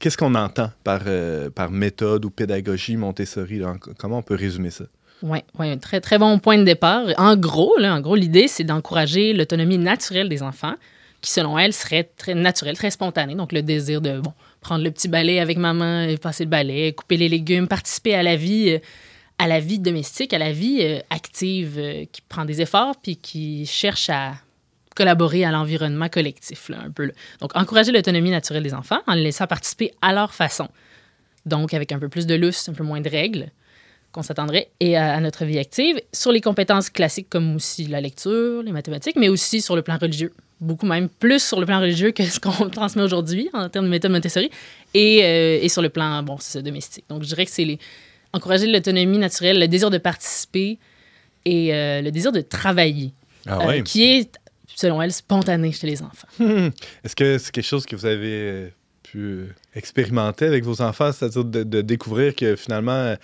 [0.01, 1.03] qu'est-ce qu'on entend par,
[1.55, 3.63] par méthode ou pédagogie Montessori.
[3.99, 4.87] comment on peut résumer ça?
[5.23, 7.07] Oui, ouais, un très, très bon point de départ.
[7.17, 10.75] En gros, là, en gros, l'idée, c'est d'encourager l'autonomie naturelle des enfants,
[11.23, 13.35] qui, selon elle, serait très naturelle, très spontanée.
[13.35, 17.17] Donc, le désir de, bon, prendre le petit balai avec maman, passer le balai, couper
[17.17, 18.79] les légumes, participer à la vie, euh,
[19.39, 23.17] à la vie domestique, à la vie euh, active, euh, qui prend des efforts, puis
[23.17, 24.35] qui cherche à
[24.95, 27.11] collaborer à l'environnement collectif, là, un peu.
[27.41, 30.69] Donc, encourager l'autonomie naturelle des enfants en les laissant participer à leur façon.
[31.47, 33.51] Donc, avec un peu plus de lousse, un peu moins de règles
[34.17, 38.01] qu'on s'attendrait, et à, à notre vie active, sur les compétences classiques comme aussi la
[38.01, 40.33] lecture, les mathématiques, mais aussi sur le plan religieux.
[40.59, 43.91] Beaucoup même, plus sur le plan religieux que ce qu'on transmet aujourd'hui en termes de
[43.91, 44.51] méthode Montessori,
[44.95, 47.05] et, euh, et sur le plan, bon, c'est domestique.
[47.11, 47.79] Donc, je dirais que c'est les,
[48.33, 50.79] encourager l'autonomie naturelle, le désir de participer
[51.45, 53.13] et euh, le désir de travailler,
[53.47, 54.41] Ah euh, qui est,
[54.75, 56.29] selon elle, spontané chez les enfants.
[57.05, 61.63] Est-ce que c'est quelque chose que vous avez pu expérimenter avec vos enfants, c'est-à-dire de,
[61.63, 63.15] de découvrir que finalement,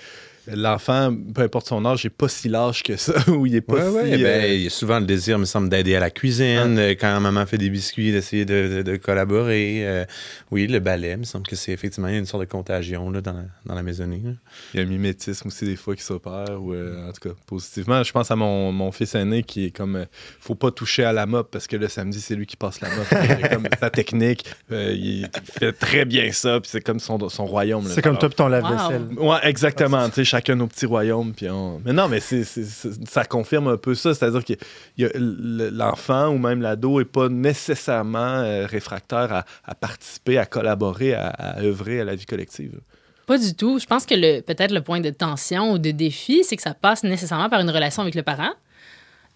[0.46, 3.74] l'enfant, peu importe son âge, n'est pas si large que ça, ou il est pas
[3.90, 4.10] Ouais, si...
[4.12, 6.78] ouais, ben, euh, il y a souvent le désir, me semble, d'aider à la cuisine.
[6.78, 9.86] euh, Quand maman fait des biscuits, d'essayer de, de- de collaborer.
[9.86, 10.04] euh,
[10.50, 13.10] oui, le ballet, me semble que c'est effectivement il y a une sorte de contagion
[13.10, 14.20] là, dans, la, dans la maisonnée.
[14.24, 14.30] là.
[14.74, 17.34] Il y a un mimétisme aussi des fois qui s'opère, ou euh, en tout cas,
[17.46, 18.02] positivement.
[18.02, 20.04] Je pense à mon, mon fils aîné qui est comme, euh,
[20.40, 22.88] faut pas toucher à la mop parce que le samedi, c'est lui qui passe la
[22.88, 23.06] mop.
[23.12, 27.28] Il a comme sa technique, euh, il fait très bien ça, puis c'est comme son,
[27.28, 27.84] son royaume.
[27.86, 29.06] C'est comme toi ton lave-vaisselle.
[29.18, 30.08] Ouais, exactement.
[30.10, 31.34] Tu chacun nos petits royaumes.
[31.34, 31.80] Puis on...
[31.84, 34.14] Mais non, mais c'est, ça confirme un peu ça.
[34.14, 34.54] C'est-à-dire que
[34.96, 42.00] l'enfant ou même l'ado n'est pas nécessairement euh, réfractaire à, participer, à collaborer, à, œuvrer
[42.00, 42.80] à la vie collective.
[43.26, 43.78] Pas du tout.
[43.78, 46.74] Je pense que le, peut-être le point de tension ou de défi, c'est que ça
[46.74, 48.52] passe nécessairement par une relation avec le parent.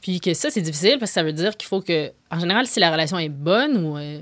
[0.00, 2.66] Puis que ça, c'est difficile parce que ça veut dire qu'il faut que, en général,
[2.66, 4.20] si la relation est bonne ou euh,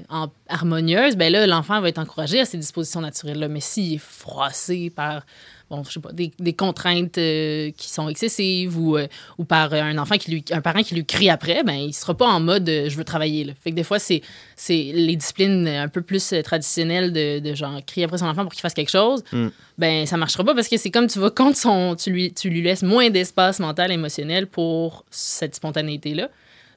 [0.48, 3.48] harmonieuse, ben là, l'enfant va être encouragé à ses dispositions naturelles-là.
[3.48, 5.24] Mais s'il est froissé par,
[5.70, 9.06] bon, je sais pas, des, des contraintes euh, qui sont excessives ou, euh,
[9.38, 12.14] ou par un enfant qui lui, un parent qui lui crie après, ben il sera
[12.14, 13.44] pas en mode euh, je veux travailler.
[13.44, 13.52] Là.
[13.62, 14.22] Fait que des fois, c'est,
[14.56, 18.52] c'est les disciplines un peu plus traditionnelles de, de genre crier après son enfant pour
[18.52, 19.48] qu'il fasse quelque chose Mm.
[19.78, 22.48] ben ça marchera pas parce que c'est comme tu vas contre son tu lui tu
[22.50, 26.28] lui laisses moins d'espace mental émotionnel pour cette spontanéité là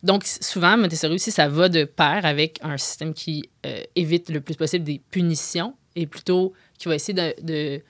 [0.04, 4.42] donc souvent Montessori aussi ça va de pair avec un système qui euh, évite le
[4.42, 7.82] plus possible des punitions et plutôt qui va essayer de, de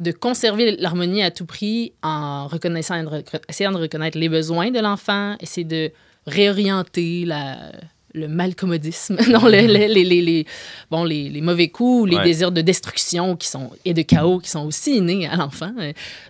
[0.00, 2.96] de conserver l'harmonie à tout prix en reconnaissant
[3.48, 5.90] essayant de reconnaître les besoins de l'enfant essayer de
[6.26, 7.72] réorienter la
[8.14, 10.46] le malcommodisme, non, les, les, les, les- les-
[10.90, 12.24] bon, les, les mauvais coups, les Ouais.
[12.24, 15.70] désirs de destruction qui sont, et de chaos qui sont aussi innés à l'enfant.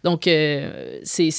[0.03, 1.31] Donc, euh, c'est,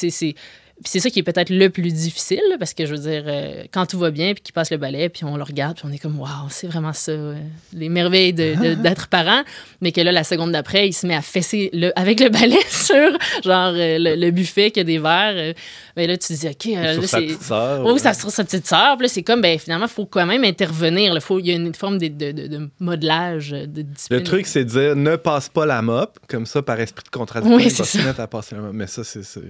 [0.83, 3.01] c'est, c'est- Puis c'est ça qui est peut-être le plus difficile, parce que je veux
[3.01, 5.77] dire, euh, quand tout va bien, puis qu'il passe le balai, puis on le regarde,
[5.77, 7.35] puis on est comme, waouh, c'est vraiment ça, euh,
[7.73, 9.41] les merveilles de- d'être parent.
[9.81, 12.57] Mais que là, la seconde d'après, il se met à fesser le, avec le balai
[12.69, 12.95] sur,
[13.43, 15.53] genre, euh, le, le buffet qui a des verres.
[15.95, 17.25] ben là, tu te dis, OK, là, sa c'est.
[17.25, 17.85] petite sœur.
[17.85, 18.97] Oui, ça sur sa petite sœur.
[18.97, 21.13] Puis là, c'est comme, ben, finalement, il faut quand même intervenir.
[21.13, 21.19] là.
[21.19, 24.19] Faut- Il y a une forme de, de, de- de modelage, de discipline.
[24.19, 27.09] Le truc, c'est de dire ne passe pas la mop, comme ça, par esprit de
[27.09, 28.71] contradiction, Oui, il se mettre à passer la mop.
[28.73, 29.23] Mais ça, c'est.
[29.23, 29.41] c'est-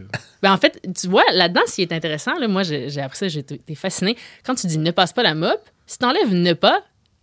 [0.41, 3.27] Ben, en fait, tu vois, là-dedans, ce qui est intéressant, là, moi, j'ai appris ça,
[3.27, 4.15] j'ai été fascinée.
[4.45, 6.82] Quand tu dis ne passe pas la mop, si tu enlèves ne pas,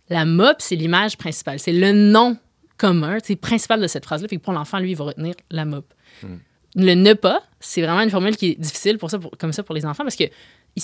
[0.09, 1.59] la mop, c'est l'image principale.
[1.59, 2.37] C'est le nom
[2.77, 4.27] commun, c'est principal de cette phrase-là.
[4.27, 5.85] Fait que pour l'enfant, lui, il va retenir la mop.
[6.75, 9.63] Le ne pas, c'est vraiment une formule qui est difficile pour ça, pour- comme ça
[9.63, 10.25] pour les enfants parce que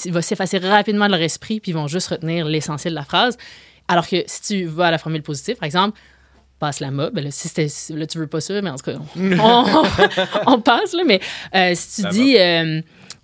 [0.06, 3.04] il va s'effacer rapidement de leur esprit puis ils vont juste retenir l'essentiel de la
[3.04, 3.38] phrase.
[3.90, 6.00] Alors que si tu vas à la formule positive, par exemple,
[6.60, 7.50] passe la mop, ben là, si
[7.94, 9.66] là, tu veux pas ça, mais en tout cas, on,
[10.48, 11.20] on- on passe, là, mais
[11.56, 12.82] euh, si tu dis euh,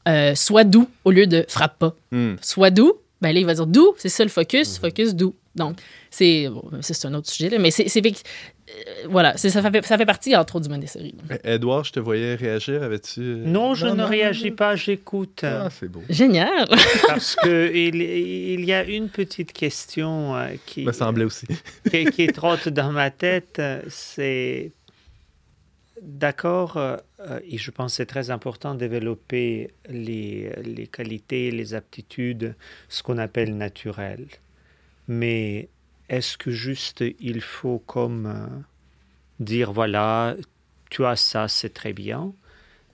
[0.08, 2.36] euh, sois doux au lieu de frappe pas, Hmm.
[2.42, 5.36] sois doux, ben là, il va dire doux, c'est ça le focus, focus doux.
[5.56, 5.78] Donc,
[6.12, 6.64] c'est bon,
[7.04, 7.90] un autre sujet, là, mais c'est.
[7.90, 11.16] c'est fait que, euh, voilà, c'est- ça fait, ça fait partie, entre autres, du Montessori.
[11.28, 11.38] là.
[11.56, 12.84] Edouard, je te voyais réagir.
[12.84, 13.22] Avais-tu.
[13.22, 15.40] euh, Non, je ne réagis pas, j'écoute.
[15.44, 16.04] Ah, c'est beau.
[16.12, 16.68] Génial!
[17.08, 21.48] Parce que il, il y a une petite question euh, qui, Me semblait aussi.
[21.90, 23.58] qui, qui trotte dans ma tête.
[23.58, 24.72] euh, C'est
[26.02, 26.98] d'accord, euh, euh,
[27.44, 32.56] et je pense que c'est très important de développer les, les qualités, les aptitudes,
[32.90, 34.28] ce qu'on appelle naturelles.
[35.08, 35.70] Mais
[36.10, 38.48] est-ce que juste il faut comme euh,
[39.40, 40.36] dire voilà,
[40.90, 42.34] tu as ça, c'est très bien,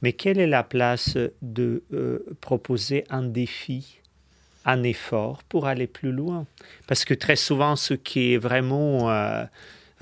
[0.01, 3.99] mais quelle est la place de euh, proposer un défi
[4.65, 6.45] un effort pour aller plus loin?
[6.87, 9.43] Parce que très souvent, ce qui est vraiment euh,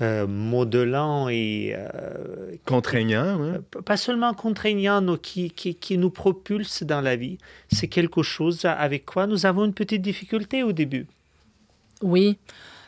[0.02, 3.58] euh, modelant et euh, Contraignant, ouais.
[3.70, 7.38] p- pas seulement contraignant, mais qui, qui, qui nous propulse dans la vie,
[7.70, 11.06] c'est quelque chose avec quoi nous avons une petite difficulté au début.
[12.02, 12.38] Oui.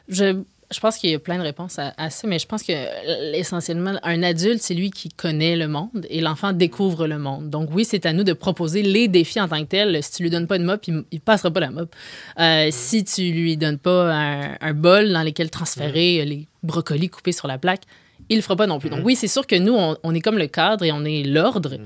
[0.09, 0.43] Je,
[0.75, 2.73] je pense qu'il y a plein de réponses à, à ça, mais je pense que
[2.73, 7.49] euh, essentiellement, un adulte, c'est lui qui connaît le monde et l'enfant découvre le monde.
[7.51, 10.03] Donc oui, c'est à nous de proposer les défis en tant que tels.
[10.03, 11.95] Si tu lui donnes pas de mop, il, il passera pas la mop.
[12.41, 17.33] Euh, si tu lui donnes pas un, un bol dans lequel transférer les brocolis coupés
[17.33, 17.83] sur la plaque,
[18.29, 18.91] il le fera pas non plus.
[18.91, 21.23] Donc oui, c'est sûr que nous, on, on est comme le cadre et on est
[21.23, 21.79] l'ordre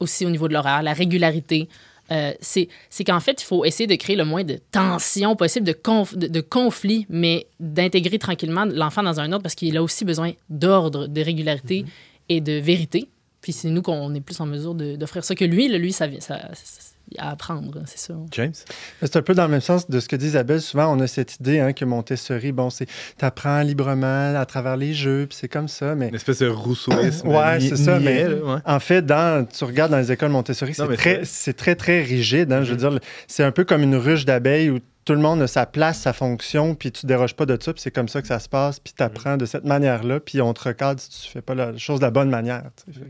[0.00, 1.68] aussi au niveau de l'horaire, la régularité.
[2.12, 2.68] Euh, c'est
[3.06, 6.26] qu'en fait, il faut essayer de créer le moins de tension possible, de, conf- de,
[6.26, 11.06] de conflit, mais d'intégrer tranquillement l'enfant dans un ordre parce qu'il a aussi besoin d'ordre,
[11.06, 11.84] de régularité
[12.28, 13.08] et de vérité.
[13.40, 15.68] Puis c'est nous qu'on est plus en mesure d'offrir ça que lui.
[15.68, 18.14] Là, lui, ça, vient- ça, ça- à apprendre, c'est ça.
[18.32, 18.52] James?
[19.00, 20.60] C'est un peu dans le même sens de ce que dit Isabelle.
[20.60, 22.86] Souvent, on a cette idée hein, que Montessori, bon, c'est
[23.18, 25.94] t'apprends librement à travers les jeux, puis c'est comme ça.
[25.94, 27.28] Mais Une espèce de rousseauisme.
[27.34, 28.58] Ouais, c'est ça, mais- ouais.
[28.64, 31.22] en fait, dans, tu regardes dans les écoles Montessori, c'est très,
[31.54, 32.52] très, très rigide.
[32.52, 32.62] hein.
[32.64, 35.46] Je veux dire, c'est un peu comme une ruche d'abeilles où tout le monde a
[35.46, 38.28] sa place, sa fonction, puis tu déroges pas de ça, puis c'est comme ça que
[38.28, 41.28] ça se passe, puis tu apprends de cette manière-là, puis on te recadre si tu
[41.30, 42.62] fais pas la chose de la bonne manière.
[42.86, 43.00] tu sais.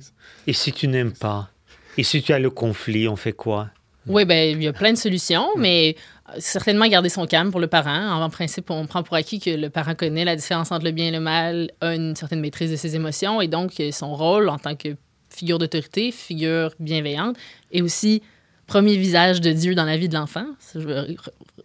[0.48, 1.50] Et si tu n'aimes pas?
[1.96, 3.68] Et si tu as le conflit, on fait quoi?
[4.06, 5.96] Oui, ben il y a plein de solutions, mais
[6.28, 8.22] euh, certainement garder son calme pour le parent.
[8.22, 11.08] En principe, on prend pour acquis que le parent connaît la différence entre le bien
[11.08, 14.48] et le mal, a une certaine maîtrise de ses émotions, et donc euh, son rôle
[14.48, 14.96] en tant que
[15.30, 17.36] figure d'autorité, figure bienveillante,
[17.72, 18.22] et aussi
[18.66, 20.46] premier visage de Dieu dans la vie de l'enfant.
[20.74, 21.14] Je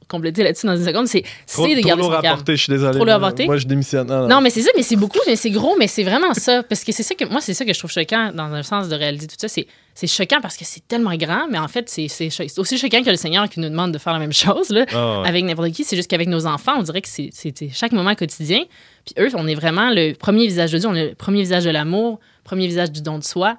[0.08, 1.08] compléter là-dessus dans une seconde.
[1.08, 2.36] C'est Trop, c'est de trop garder lourd son calme.
[2.36, 2.94] porter, je suis désolé.
[3.00, 4.08] Trop Moi- je démissionne.
[4.08, 4.28] Non, non.
[4.28, 6.64] Non, mais c'est ça, mais c'est beaucoup, mais c'est gros, mais c'est vraiment ça.
[6.64, 8.88] Parce que c'est ça que moi, c'est ça que je trouve choquant dans un sens
[8.90, 9.48] de réaliser tout ça.
[9.48, 13.04] C'est, c'est choquant parce que c'est tellement grand, mais en fait, c'est, c'est, aussi choquant
[13.04, 15.28] que le Seigneur qui nous demande de faire la même chose là, Ah, ouais.
[15.28, 15.84] avec n'importe qui.
[15.84, 17.32] C'est juste qu'avec nos enfants, on dirait que c'est
[17.74, 18.64] chaque moment quotidien.
[19.06, 21.66] Puis eux, on est vraiment le premier visage de Dieu, on est le premier visage
[21.66, 23.58] de l'amour, premier visage du don de soi.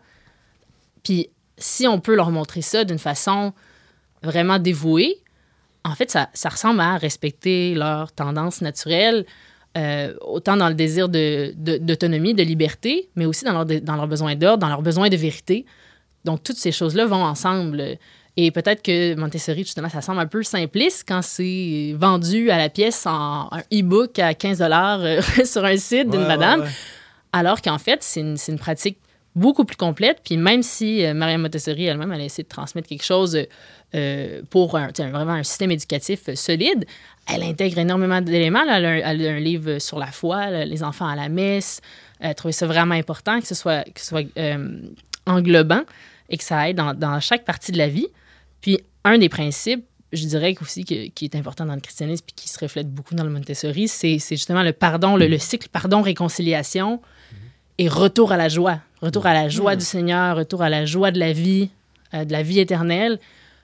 [1.03, 3.53] Puis si on peut leur montrer ça d'une façon
[4.23, 5.19] vraiment dévouée,
[5.85, 9.25] en fait, ça, ça ressemble à respecter leurs tendances naturelles,
[9.79, 13.97] euh, autant dans le désir de- de- d'autonomie, de, liberté, mais aussi dans leur, dans
[13.97, 15.65] leurs besoins d'ordre, dans leurs besoins de vérité.
[16.25, 17.97] Donc, toutes ces choses-là vont ensemble.
[18.37, 22.69] Et peut-être que Montessori, justement, ça semble un peu simpliste quand c'est vendu à la
[22.69, 24.59] pièce en un e-book à 15
[25.45, 26.61] sur un site d'une madame.
[26.61, 26.73] ouais, ouais.
[27.33, 28.99] Alors qu'en fait, c'est une, c'est une pratique
[29.35, 30.21] beaucoup plus complète.
[30.25, 33.39] Puis même si euh, Montessori elle-même, elle a essayé de transmettre quelque chose
[33.95, 36.85] euh, pour un, vraiment un système éducatif euh, solide,
[37.29, 38.63] elle intègre énormément d'éléments.
[38.63, 41.81] Elle, a elle a un livre sur la foi, les enfants à la messe.
[42.19, 44.81] Elle trouvait ça vraiment important que ce soit, que soit euh,
[45.27, 45.83] englobant
[46.29, 48.07] et que ça aide dans, chaque partie de la vie.
[48.61, 52.35] Puis un des principes, je dirais aussi que- qui est important dans le christianisme puis
[52.35, 57.01] qui se reflète beaucoup dans le Montessori, c'est justement le pardon, le cycle pardon-réconciliation
[57.81, 58.79] et retour à la joie.
[59.01, 61.71] Retour à la joie du Seigneur, retour à la joie de la vie,
[62.13, 63.19] euh, de la vie éternelle,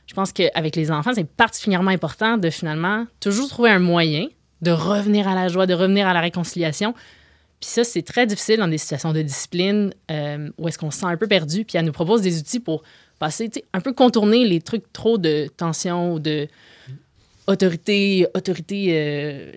[0.07, 4.26] je pense qu'avec les enfants, c'est particulièrement important de finalement toujours trouver un moyen
[4.62, 6.94] de revenir à la joie, de revenir à la réconciliation.
[7.61, 11.00] Puis ça, c'est très difficile dans des situations de discipline euh, où est-ce qu'on se
[11.00, 11.66] sent un peu perdu.
[11.66, 12.85] Puis elle nous propose des outils pour
[13.18, 16.48] passer, un peu contourner les trucs trop de tension ou de
[17.46, 19.52] autorité, autorité, euh,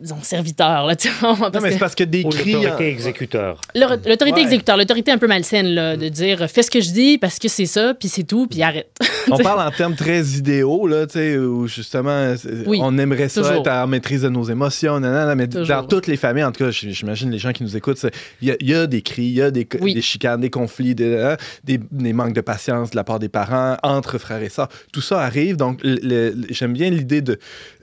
[0.00, 0.86] disons, serviteur.
[0.86, 2.54] Là, tu vois, Non, parce mais que- c'est parce que des cris.
[2.54, 3.60] en- l'autorité exécuteur.
[3.74, 4.42] L'autor- L'autorité Ouais.
[4.44, 7.48] exécuteur, l'autorité un peu malsaine, là, de dire fais ce que je dis parce que
[7.48, 8.90] c'est ça, puis c'est tout, puis arrête.
[9.30, 12.34] On parle en termes très idéaux, là, tu sais, où justement,
[12.66, 13.56] Oui, on aimerait ça toujours.
[13.58, 15.66] être en maîtrise de nos émotions, nanana, mais Toujours.
[15.66, 18.04] dans toutes les familles, en tout cas, j'imagine les gens qui nous écoutent,
[18.42, 19.94] il y, a- il y a des cris, il y a des, Oui.
[19.94, 23.28] des chicanes, des conflits, des, hein, des, des manques de patience de la part des
[23.28, 24.68] parents, entre frères et sœurs.
[24.92, 25.80] Tout ça arrive, donc
[26.50, 27.38] j'aime bien l'idée de,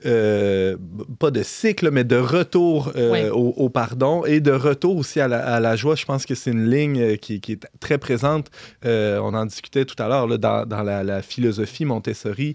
[0.06, 0.76] euh,
[1.18, 3.28] pas de cycle, mais de retour euh, Ouais.
[3.30, 5.94] au, au pardon et de retour aussi à la, à la joie.
[5.96, 8.46] Je pense que c'est une ligne euh, qui, qui est très présente.
[8.84, 12.54] Euh, on en discutait tout à l'heure dans, dans la, la philosophie Montessori.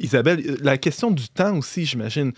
[0.00, 2.32] Isabelle, la question du temps aussi, j'imagine,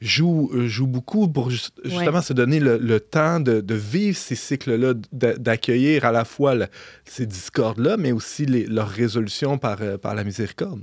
[0.00, 4.34] joue, joue beaucoup pour just- justement se donner le, le temps de, de vivre ces
[4.34, 6.66] cycles-là, d'accueillir à la fois le-
[7.04, 10.80] ces discordes-là, mais aussi les- leur résolution par, par la miséricorde.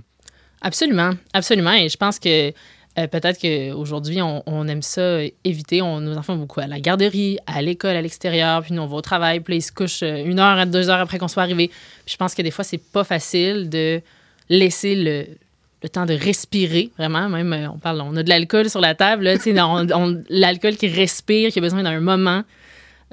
[0.63, 1.73] Absolument, absolument.
[1.73, 2.53] Et je pense que
[2.99, 5.81] euh, peut-être qu'aujourd'hui, on, aime ça éviter.
[5.81, 8.87] On, nos enfants vont beaucoup à la garderie, à l'école, à l'extérieur, puis nous, on
[8.87, 11.27] va au travail, puis là, ils se couchent euh, une heure deux heures après qu'on
[11.27, 11.67] soit arrivé.
[11.67, 14.01] Puis je pense que des fois, c'est pas facile de
[14.47, 17.27] laisser le, temps de respirer, vraiment.
[17.29, 20.87] Même, euh, on parle, on a de l'alcool sur la table, là, on- l'alcool qui
[20.87, 22.43] respire, qui a besoin d'un moment,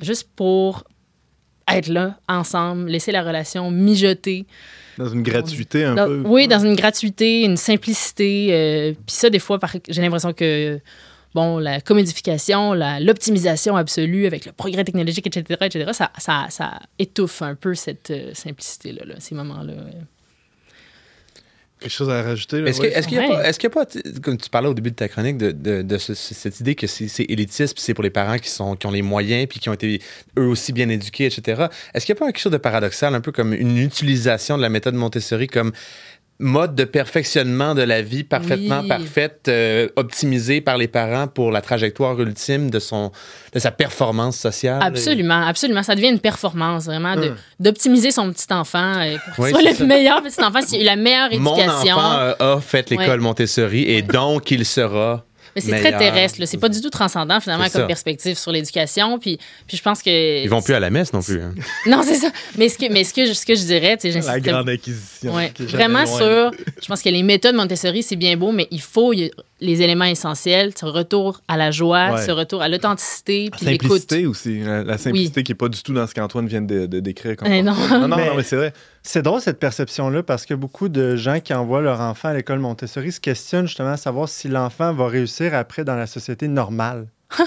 [0.01, 0.85] juste pour
[1.67, 4.47] être là, ensemble, laisser la relation mijoter.
[4.99, 6.23] Dans une gratuité un Dans- peu.
[6.27, 8.49] Oui, dans une gratuité, une simplicité.
[8.51, 10.79] euh, Puis ça, des fois, j'ai l'impression que
[11.35, 17.43] bon, la commodification, l'optimisation absolue avec le progrès technologique, etc., etc., ça, ça, ça étouffe
[17.43, 19.75] un peu cette euh, simplicité-là, là, ces moments-là.
[21.81, 22.61] Quelque chose à rajouter?
[22.61, 22.93] là, Est-ce que- ouais?
[22.93, 23.35] est-ce qu'il n'y a, Ouais.
[23.37, 23.87] pas- est-ce qu'il y a pas,
[24.23, 26.75] comme tu parlais au début de ta chronique, de, de- de ce- ce- cette idée
[26.75, 29.47] que c'est c'est élitiste, puis c'est pour les parents qui, sont, qui ont les moyens,
[29.49, 30.01] puis qui ont été
[30.39, 31.67] eux aussi bien éduqués, etc.
[31.95, 34.63] Est-ce qu'il n'y a pas quelque chose de paradoxal, un peu comme une utilisation de
[34.63, 35.73] la méthode Montessori comme
[36.41, 38.89] mode de perfectionnement de la vie parfaitement Oui.
[38.89, 43.13] parfaite, euh, optimisée par les parents pour la trajectoire ultime de, son,
[43.53, 44.81] de sa performance sociale?
[44.83, 45.83] Absolument, absolument.
[45.83, 47.37] Ça devient une performance, vraiment, de- Hum.
[47.61, 49.85] d'optimiser son petit enfant euh, pour Oui, soit c'est le ça.
[49.85, 51.97] meilleur petit enfant, s'il a eu la meilleure Mon éducation.
[51.97, 53.17] enfant euh, a fait l'école Ouais.
[53.19, 55.25] Montessori et donc il sera
[55.55, 56.47] Mais c'est très terrestre, là.
[56.47, 57.87] c'est pas du tout transcendant, finalement, comme ça.
[57.87, 59.19] perspective sur l'éducation.
[59.19, 60.43] Puis, puis je pense que.
[60.43, 61.41] Ils vont plus à la messe non plus.
[61.43, 61.55] hein.
[61.87, 62.31] Non, c'est ça.
[62.57, 64.69] Mais ce que, mais ce que, je- ce que je dirais, tu sais, La grande
[64.69, 65.35] acquisition.
[65.35, 66.19] Ouais, vraiment loin.
[66.19, 66.51] sûr.
[66.83, 69.31] Je pense que les méthodes Montessori, c'est bien beau, mais il faut y-
[69.61, 72.25] les éléments essentiels, ce retour à la joie, Ouais.
[72.27, 73.89] ce retour à l'authenticité, La puis l'écoute.
[74.01, 74.61] simplicité aussi.
[74.61, 77.37] La, la simplicité qui n'est pas du tout dans ce qu'Antoine vient de, de décrire.
[77.37, 77.63] Comme non.
[77.75, 78.73] non, non, Mais- non, mais c'est vrai.
[79.03, 82.59] C'est drôle cette perception-là parce que beaucoup de gens qui envoient leur enfant à l'école
[82.59, 87.07] Montessori se questionnent justement à savoir si l'enfant va réussir après dans la société normale.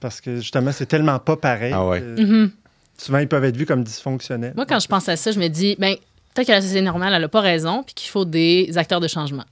[0.00, 1.72] parce que justement, c'est tellement pas pareil.
[1.74, 2.00] Ah ouais.
[2.00, 2.50] Mhm.
[2.96, 4.52] Souvent, ils peuvent être vus comme dysfonctionnels.
[4.56, 5.94] Moi, quand je pense à ça, je me dis, ben,
[6.38, 9.08] peut-être que la société normale, elle n'a pas raison, puis qu'il faut des acteurs de
[9.08, 9.44] changement.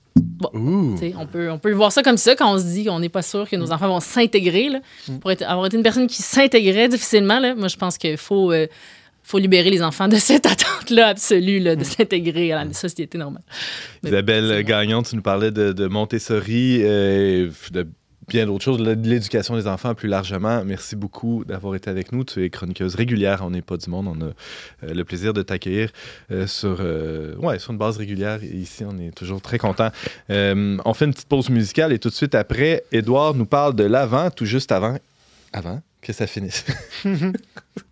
[0.99, 3.09] Sais, On peut, on peut voir ça comme ça quand on se dit qu'on n'est
[3.09, 4.69] pas sûr que nos enfants vont s'intégrer.
[4.69, 4.79] là.
[5.19, 8.51] Pour être- avoir été une personne qui s'intégrait difficilement, là, moi, je pense qu'il faut,
[8.51, 8.67] euh,
[9.23, 13.43] faut libérer les enfants de cette attente-là absolue là, de s'intégrer à la société normale.
[14.03, 14.67] Mais- Isabelle bon.
[14.69, 17.87] Gagnon, tu nous parlais de, de Montessori, euh, de
[18.27, 20.63] bien d'autres choses, l'éducation des enfants plus largement.
[20.65, 22.23] Merci beaucoup d'avoir été avec nous.
[22.23, 23.41] Tu es chroniqueuse régulière.
[23.43, 24.07] On n'est pas du monde.
[24.07, 25.91] On a euh, le plaisir de t'accueillir
[26.31, 28.43] euh, sur, euh, ouais, sur une base régulière.
[28.43, 29.91] Ici, on est toujours très contents.
[30.29, 33.75] Euh, on fait une petite pause musicale et tout de suite après, Édouard nous parle
[33.75, 34.97] de l'avant, tout juste avant,
[35.53, 36.65] avant que ça finisse.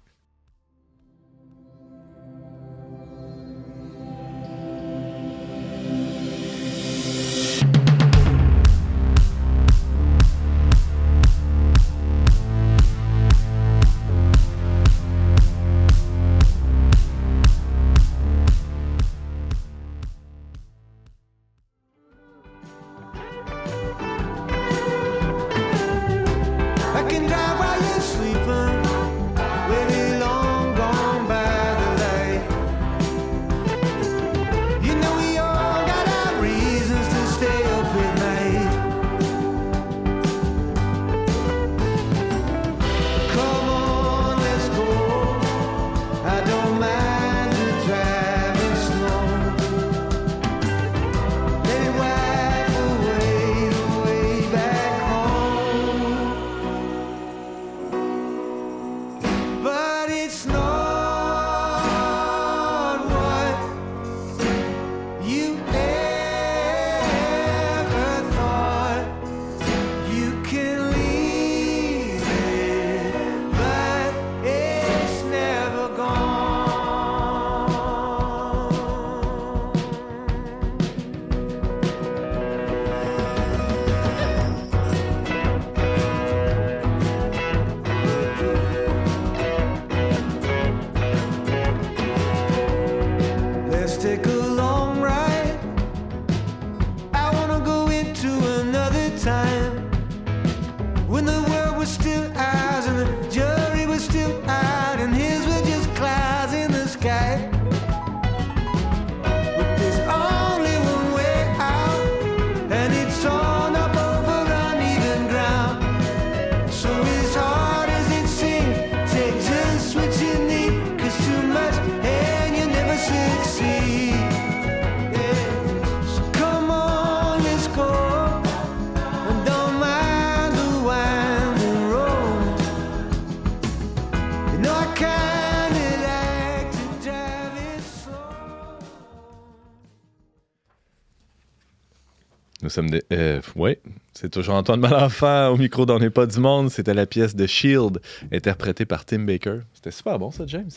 [142.83, 143.03] Des.
[143.13, 143.77] Euh, oui,
[144.13, 146.69] c'est toujours Antoine Malenfant au micro d'On n'est pas du monde.
[146.69, 147.99] C'était la pièce de Shield,
[148.31, 149.59] interprétée par Tim Baker.
[149.73, 150.71] C'était super bon, ça, James.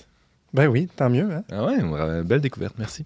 [0.54, 1.28] Ben oui, tant mieux.
[1.30, 1.44] Hein?
[1.52, 3.04] Ah ouais, belle découverte, merci.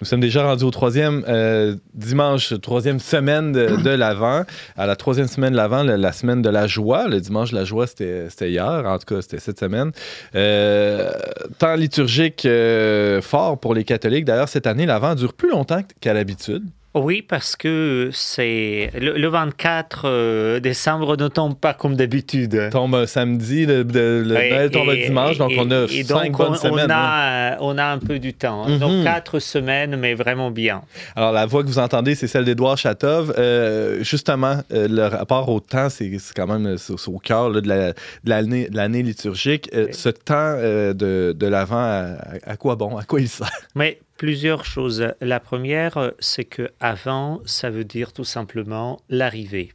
[0.00, 4.42] Nous sommes déjà rendus au troisième euh, dimanche, troisième semaine de, l'Avent.
[4.76, 7.06] À la troisième semaine de l'Avent, la, semaine de la joie.
[7.08, 8.82] Le dimanche de la joie, c'était hier.
[8.86, 9.92] En tout cas, c'était cette semaine.
[10.34, 11.12] Euh,
[11.58, 14.24] temps liturgique euh, fort pour les catholiques.
[14.24, 16.64] D'ailleurs, cette année, l'Avent dure plus longtemps qu'à l'habitude.
[16.94, 22.68] Oui, parce que c'est le, 24 euh, décembre ne tombe pas comme d'habitude.
[22.70, 23.82] Tombe samedi, le,
[24.22, 26.86] Noël tombe dimanche, donc on a cinq bonnes semaines.
[26.86, 28.68] On a, on a un peu du temps.
[28.78, 29.02] Donc mhm.
[29.02, 30.82] quatre semaines, mais vraiment bien.
[31.16, 33.34] Alors la voix que vous entendez, c'est celle d'Edouard Chatov.
[33.38, 36.76] Euh, justement, euh, le rapport au temps, c'est quand même
[37.08, 37.92] au cœur de
[38.24, 39.68] l'année liturgique.
[39.90, 43.50] Ce temps de, de l'avant, à, à, quoi bon, à quoi il sert?
[43.74, 45.12] Mais Plusieurs choses.
[45.20, 49.72] La première, c'est que avant, ça veut dire tout simplement l'arrivée.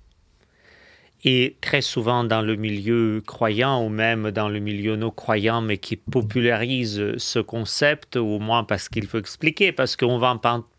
[1.26, 5.78] Et très souvent dans le milieu croyant ou même dans le milieu non croyant, mais
[5.78, 10.20] qui popularise ce concept, au moins parce qu'il faut expliquer, parce qu'on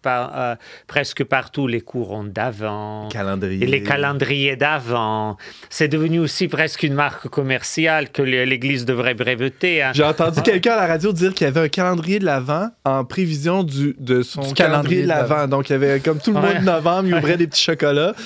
[0.02, 0.54] par, euh,
[0.86, 3.66] presque partout les courants d'avant, Calendrier.
[3.66, 5.36] les calendriers d'avant.
[5.68, 9.82] C'est devenu aussi presque une marque commerciale que l'Église devrait breveter.
[9.82, 9.92] Hein.
[9.94, 13.04] J'ai entendu quelqu'un à la radio dire qu'il y avait un calendrier de l'avant en
[13.04, 15.46] prévision du, de son calendrier, de l'avant.
[15.48, 18.14] Donc, il y avait comme tout le mois de novembre, il ouvrait des petits chocolats.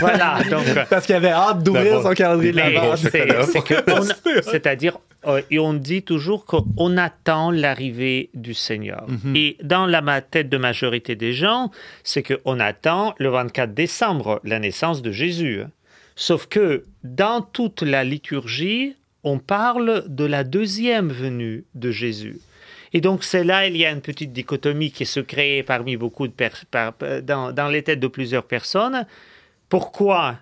[0.00, 0.38] Voilà.
[0.50, 2.96] Donc, parce qu'il avait hâte d'ouvrir son calendrier de l'avant.
[4.42, 9.06] C'est-à-dire, euh, et on dit toujours qu'on attend l'arrivée du Seigneur.
[9.08, 9.36] Mhm.
[9.36, 11.70] Et dans la tête de majorité des gens,
[12.04, 15.62] c'est qu'on attend le 24 décembre, la naissance de Jésus.
[16.14, 22.38] Sauf que dans toute la liturgie, on parle de la deuxième venue de Jésus.
[22.92, 26.28] Et donc, c'est là, il y a une petite dichotomie qui se crée parmi beaucoup
[26.28, 29.06] de dans, dans les têtes de plusieurs personnes.
[29.68, 30.36] Pourquoi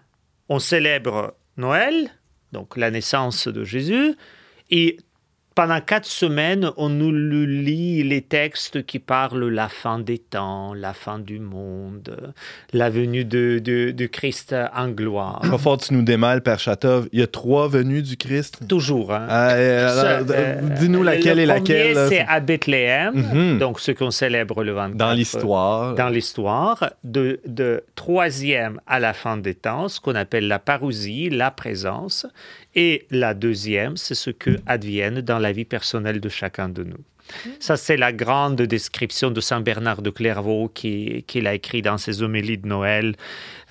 [0.49, 2.11] on célèbre Noël,
[2.53, 4.15] donc la naissance de Jésus,
[4.71, 4.99] et
[5.55, 10.93] pendant quatre semaines, on nous lit les textes qui parlent la fin des temps, la
[10.93, 12.35] fin du monde,
[12.73, 15.41] la venue de, de, Christ en gloire.
[15.65, 17.09] Pas tu nous démêles, Père Chatov.
[17.13, 18.67] Il y a trois venues du Christ?
[18.69, 19.13] Toujours.
[19.13, 19.27] Hein.
[19.29, 22.09] Ah, euh, euh, dis-nous laquelle est laquelle.
[22.09, 23.59] C'est à Bethléem, mhm.
[23.59, 24.97] donc ce qu'on célèbre le 24.
[24.97, 25.95] Dans l'histoire.
[25.95, 26.91] Dans l'histoire.
[27.05, 32.27] De, de troisième à la fin des temps, ce qu'on appelle la parousie, la présence.
[32.75, 37.05] Et la deuxième, c'est ce que advienne dans la vie personnelle de chacun de nous.
[37.59, 42.23] Ça, c'est la grande description de Saint Bernard de Clairvaux qu'il a écrit dans ses
[42.23, 43.17] homélies de Noël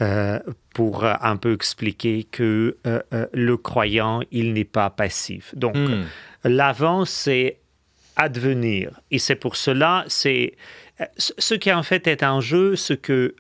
[0.02, 0.40] euh,
[0.74, 5.54] pour un peu expliquer que euh, euh, le croyant, il n'est pas passif.
[5.56, 6.04] Donc, hmm.
[6.46, 7.60] l'avant, c'est
[8.16, 9.00] advenir.
[9.12, 10.56] Et c'est pour cela, c'est
[11.18, 13.36] ce qui en fait est en jeu, ce que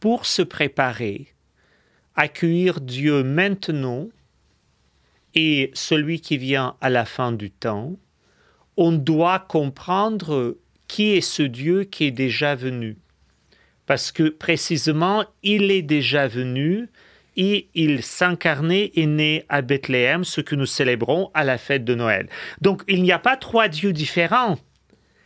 [0.00, 1.28] pour se préparer,
[2.14, 4.08] accueillir Dieu maintenant,
[5.34, 7.96] et celui qui vient à la fin du temps,
[8.76, 10.56] on doit comprendre
[10.86, 12.96] qui est ce Dieu qui est déjà venu.
[13.86, 16.88] Parce que précisément, il est déjà venu
[17.36, 21.94] et il s'incarnait et né à Bethléem, ce que nous célébrons à la fête de
[21.94, 22.28] Noël.
[22.60, 24.58] Donc il n'y a pas trois dieux différents.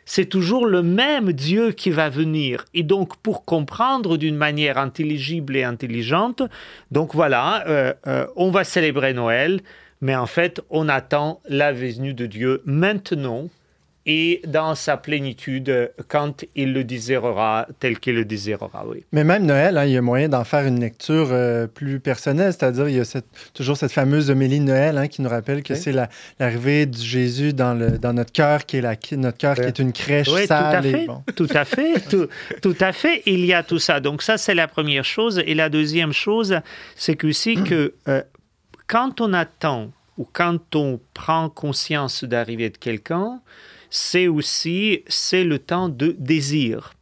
[0.04, 2.64] C'est toujours le même Dieu qui va venir.
[2.74, 6.42] Et donc, pour comprendre d'une manière intelligible et intelligente,
[6.90, 9.60] donc voilà, euh, euh, on va célébrer Noël
[10.02, 13.48] mais en fait, on attend la venue de Dieu maintenant
[14.04, 19.04] et dans sa plénitude quand il le désirera tel qu'il le désirera, oui.
[19.12, 22.52] Mais même Noël, hein, il y a moyen d'en faire une lecture euh, plus personnelle,
[22.52, 23.22] c'est-à-dire il y a
[23.54, 27.52] toujours cette fameuse homélie de Noël hein, qui nous rappelle que c'est l'arrivée de Jésus
[27.52, 30.46] dans, le, dans notre cœur, qui est la, notre cœur qui est une crèche oui,
[30.46, 30.82] sale.
[31.36, 32.28] Tout à fait, tout à fait, tout,
[32.60, 34.00] tout, à fait, il y a tout ça.
[34.00, 35.40] Donc ça, c'est la première chose.
[35.46, 36.58] Et la deuxième chose,
[36.96, 38.22] c'est que aussi que euh,
[38.92, 43.40] quand on attend ou quand on prend conscience d'arriver de quelqu'un,
[43.88, 46.92] c'est aussi c'est le temps de désir.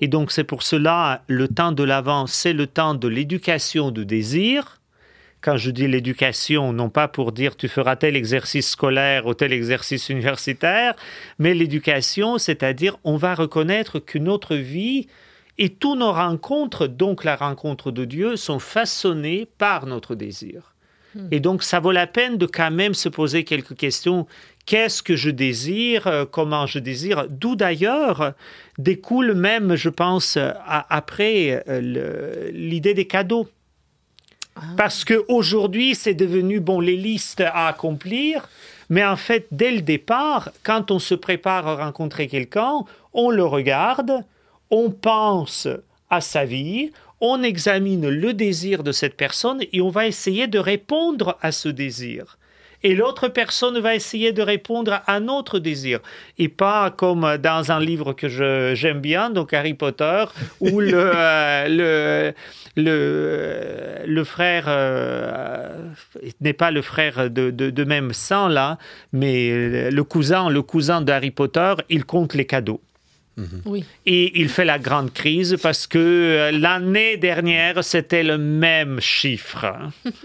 [0.00, 4.04] Et donc c'est pour cela le temps de l'avant, c'est le temps de l'éducation de
[4.04, 4.80] désir.
[5.42, 9.52] Quand je dis l'éducation, non pas pour dire tu feras tel exercice scolaire ou tel
[9.52, 10.94] exercice universitaire,
[11.38, 15.08] mais l'éducation, c'est-à-dire on va reconnaître que notre vie
[15.58, 20.71] et tous nos rencontres, donc la rencontre de Dieu, sont façonnées par notre désir.
[21.30, 24.26] Et donc, ça vaut la peine de quand même se poser quelques questions.
[24.64, 27.26] Qu'est-ce que je désire euh, Comment je désire?
[27.28, 28.34] D'où d'ailleurs
[28.78, 33.48] découle même, je pense, après euh, l'idée des cadeaux.
[34.56, 34.60] Ah.
[34.76, 38.48] Parce qu'aujourd'hui, c'est devenu, bon, les listes à accomplir,
[38.88, 43.44] mais en fait, dès le départ, quand on se prépare à rencontrer quelqu'un, on le
[43.44, 44.24] regarde,
[44.70, 45.68] on pense
[46.10, 46.92] à sa vie,
[47.22, 51.68] on examine le désir de cette personne et on va essayer de répondre à ce
[51.68, 52.36] désir
[52.82, 56.00] et l'autre personne va essayer de répondre à un autre désir.
[56.38, 58.28] Et pas comme dans un livre que
[58.74, 60.24] j'aime bien, donc Harry Potter,
[60.60, 65.90] où le, euh, le, le, le, frère euh,
[66.40, 68.78] n'est pas le frère de, de, de, même sang, là,
[69.12, 72.80] mais le cousin, le cousin d'Harry Potter, il compte les cadeaux.
[73.64, 73.84] Oui.
[74.06, 79.66] Et il fait la grande crise parce que euh, l'année dernière, c'était le même chiffre.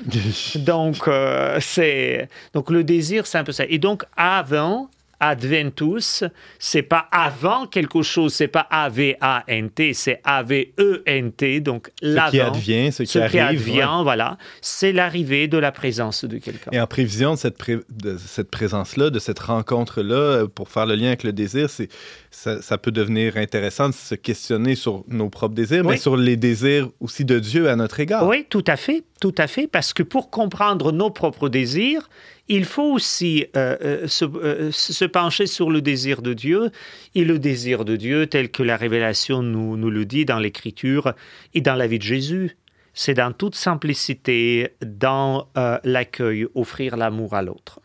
[0.56, 3.64] donc, euh, c'est donc le désir, c'est un peu ça.
[3.70, 4.90] Et donc, avant,
[5.20, 6.24] Adventus,
[6.60, 12.28] c'est pas avant quelque chose, c'est pas A-V-A-N-T, c'est A-V-E-N-T, donc l'avant.
[12.28, 13.32] Ce qui advient, ce qui ce arrive.
[13.32, 14.38] Qui advient, voilà.
[14.62, 16.70] C'est l'arrivée de la présence de quelqu'un.
[16.72, 20.96] Et en prévision de cette, pré de cette présence-là, de cette rencontre-là, pour faire le
[20.96, 21.90] lien avec le désir, c'est
[22.32, 25.92] ça, ça, peut devenir intéressant de se questionner sur nos propres désirs, oui.
[25.92, 28.28] mais sur les désirs aussi de Dieu à notre égard.
[28.28, 32.10] Oui, tout à fait, tout à fait, parce que pour comprendre nos propres désirs,
[32.48, 36.72] il faut aussi euh, euh, se, euh, se, pencher sur le désir de Dieu
[37.16, 41.14] et le désir de Dieu tel que la révélation nous, nous le dit dans l'Écriture
[41.54, 42.58] et dans la vie de Jésus.
[43.00, 47.80] C'est dans toute simplicité, dans euh, l'accueil, offrir l'amour à l'autre.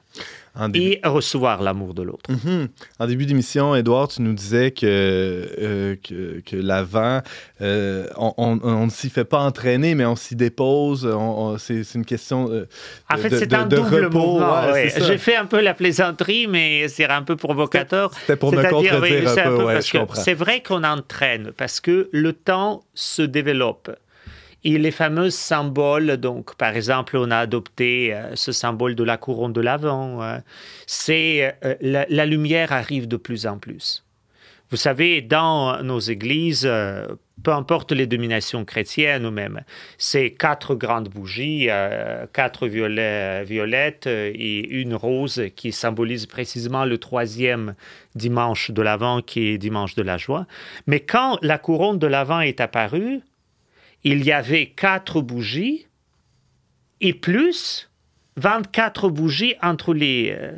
[0.74, 2.30] Et recevoir l'amour de l'autre.
[2.30, 2.68] Mm -hmm.
[2.98, 7.22] En début d'émission, Edouard, tu nous disais que, euh, que, que l'avant,
[7.62, 11.08] euh, on, ne s'y fait pas entraîner, mais on s'y dépose.
[11.58, 12.66] C'est une question euh,
[13.12, 14.40] En fait, de, c'est de, un de double repos.
[14.40, 14.92] Ouais, ouais.
[15.06, 18.12] J'ai fait un peu la plaisanterie, mais c'est un peu provocateur.
[18.20, 19.98] C'était pour me contredire oui, un peu, ouais, parce que.
[20.14, 23.90] C'est vrai qu'on entraîne parce que le temps se développe.
[24.64, 29.16] Et les fameux symboles, donc par exemple, on a adopté euh, ce symbole de la
[29.16, 30.22] couronne de l'Avent.
[30.22, 30.38] Euh,
[30.86, 34.04] c'est euh, la, lumière arrive de plus en plus.
[34.70, 37.06] Vous savez, dans nos églises, euh,
[37.42, 39.62] peu importe les dominations chrétiennes ou même,
[39.98, 41.68] c'est quatre grandes bougies,
[42.32, 47.74] quatre violettes et une rose qui symbolise précisément le troisième
[48.14, 50.46] dimanche de l'Avent qui est dimanche de la joie.
[50.86, 53.22] Mais quand la couronne de l'Avent est apparue,
[54.04, 55.86] il y avait quatre bougies
[57.00, 57.90] et plus
[58.36, 60.52] 24 bougies entre les, euh,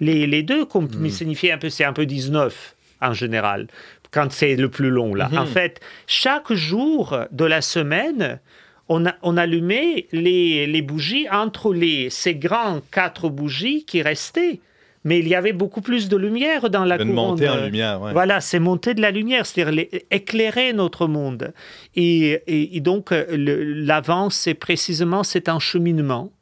[0.00, 1.10] les, les, deux, comme mm.
[1.10, 3.66] signifiait un peu, c'est un peu 19 en général,
[4.10, 5.28] quand c'est le plus long là.
[5.28, 5.38] Mm -hmm.
[5.40, 8.40] En fait, chaque jour de la semaine,
[8.88, 14.60] on, a, on allumait les, les bougies entre les, ces grands quatre bougies qui restaient
[15.04, 17.30] mais il y avait beaucoup plus de lumière dans la Une couronne.
[17.30, 18.12] montée en lumière, ouais.
[18.12, 21.52] Voilà, c'est monter de la lumière, c'est-à-dire éclairer notre monde.
[21.94, 26.32] Et, et, et donc, l'avant, c'est précisément cet encheminement,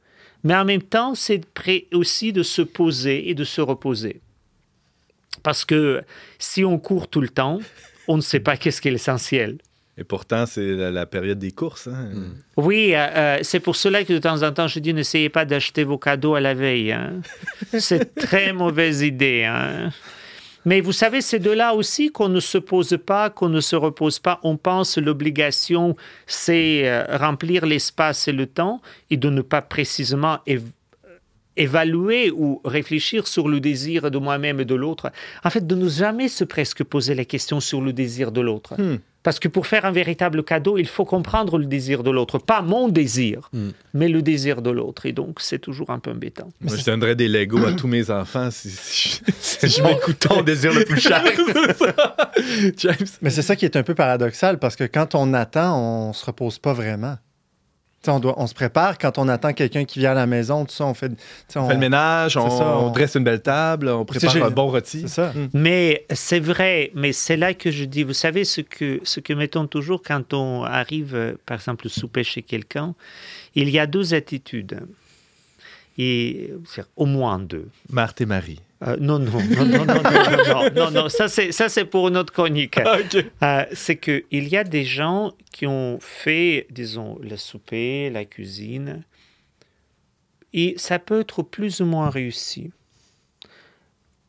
[0.45, 1.43] mais en même temps, c'est
[1.93, 4.21] aussi de se poser et de se reposer.
[5.43, 6.03] Parce que
[6.39, 7.59] si on court tout le temps,
[8.07, 9.59] on ne sait pas qu'est-ce qui est l'essentiel.
[9.99, 11.86] Et pourtant, c'est la, la, période des courses.
[11.86, 12.11] Hein?
[12.14, 12.34] Mm.
[12.57, 15.84] Oui, euh, c'est pour cela que de temps en temps, je dis n'essayez pas d'acheter
[15.84, 16.93] vos cadeaux à la veille.
[16.93, 17.20] Hein?
[17.78, 19.45] c'est très mauvaise idée.
[19.45, 19.90] Hein?
[20.64, 23.76] Mais vous savez, c'est de là aussi qu'on ne se pose pas, qu'on ne se
[23.76, 24.40] repose pas.
[24.45, 28.80] On pense l'obligation, c'est euh, remplir l'espace et le temps
[29.11, 30.38] et de ne pas précisément
[31.57, 35.12] évaluer ou réfléchir sur le désir de moi-même et de l'autre.
[35.44, 38.74] En fait, de ne jamais se presque poser la question sur le désir de l'autre.
[38.80, 38.98] Hmm.
[39.22, 42.38] Parce que pour faire un véritable cadeau, il faut comprendre le désir de l'autre.
[42.38, 43.68] Pas mon désir, mm.
[43.94, 45.07] mais le désir de l'autre.
[45.07, 46.48] Et donc, c'est toujours un peu embêtant.
[46.61, 50.42] Moi, je donnerais des Legos à tous mes enfants si, si, si je m'écoute ton
[50.42, 51.22] désir le plus cher.
[52.78, 53.07] James.
[53.20, 56.24] Mais c'est ça qui est un peu paradoxal parce que quand on attend, on se
[56.26, 57.16] repose pas vraiment.
[58.09, 60.74] On, doit, on, se prépare quand on attend quelqu'un qui vient à la maison, tout
[60.74, 61.12] ça, on fait,
[61.55, 64.50] on, on fait le ménage, on, ça, on, dresse une belle table, on prépare un
[64.50, 65.09] bon rôti.
[65.09, 65.32] Ça.
[65.32, 65.48] Mm.
[65.55, 69.32] Mais c'est vrai, mais c'est là que je dis, vous savez ce que, ce que
[69.32, 72.94] mettons toujours quand on arrive, par exemple, souper chez quelqu'un,
[73.55, 74.80] il y a deux attitudes.
[75.98, 76.50] Et
[76.96, 77.68] au moins deux.
[77.90, 78.61] Marthe et Marie.
[78.85, 82.11] Euh, non, non, non, non, non, non, non, non, non, ça c'est ça c'est pour
[82.11, 82.78] notre chronique.
[82.78, 83.30] okay.
[83.43, 88.24] euh, c'est que il y a des gens qui ont fait, disons, le souper, la
[88.24, 89.05] cuisine,
[90.53, 92.72] et ça peut être plus ou moins réussi.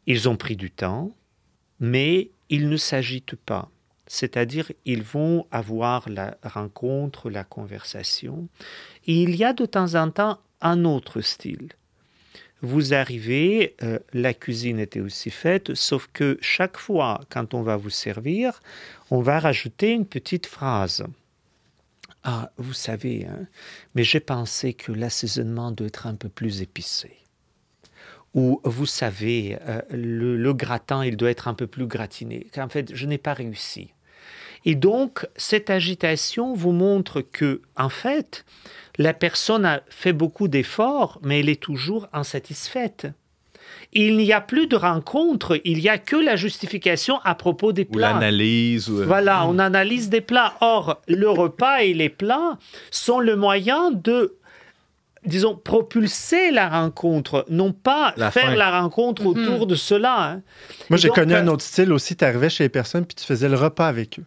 [0.05, 1.11] Ils ont pris du temps,
[1.79, 3.71] mais ils ne s'agitent pas.
[4.05, 8.47] C'est-à-dire, ils vont avoir la rencontre, la conversation.
[9.07, 11.69] Et il y a de temps en temps un autre style
[12.63, 17.75] vous arrivez, euh, la cuisine était aussi faite, sauf que chaque fois, quand on va
[17.75, 18.61] vous servir,
[19.11, 21.03] on va rajouter une petite phrase.
[22.23, 23.47] Ah, vous savez, hein,
[23.95, 27.17] mais j'ai pensé que l'assaisonnement doit être un peu plus épicé.
[28.33, 32.47] Ou, vous savez, euh, le, le, gratin, il doit être un peu plus gratiné.
[32.57, 33.92] En fait, je n'ai pas réussi.
[34.65, 38.45] Et donc, cette agitation vous montre que, en fait,
[38.97, 43.07] la personne a fait beaucoup d'efforts, mais elle est toujours insatisfaite.
[43.91, 47.87] Il n'y a plus de rencontre, il n'y a que la justification à propos des
[47.89, 48.13] Ou plats.
[48.13, 48.89] l'analyse.
[48.89, 49.03] Ou...
[49.03, 50.55] Voilà, on analyse des plats.
[50.61, 52.57] Or, le repas et les plats
[52.91, 54.35] sont le moyen de,
[55.25, 58.55] disons, propulser la rencontre, non pas La faire fin.
[58.55, 60.21] la rencontre autour de cela.
[60.21, 60.41] hein.
[60.89, 62.15] Moi, Et j'ai donc, connu un euh, autre style aussi.
[62.15, 64.23] Tu arrivais chez les personnes puis tu faisais le repas avec eux.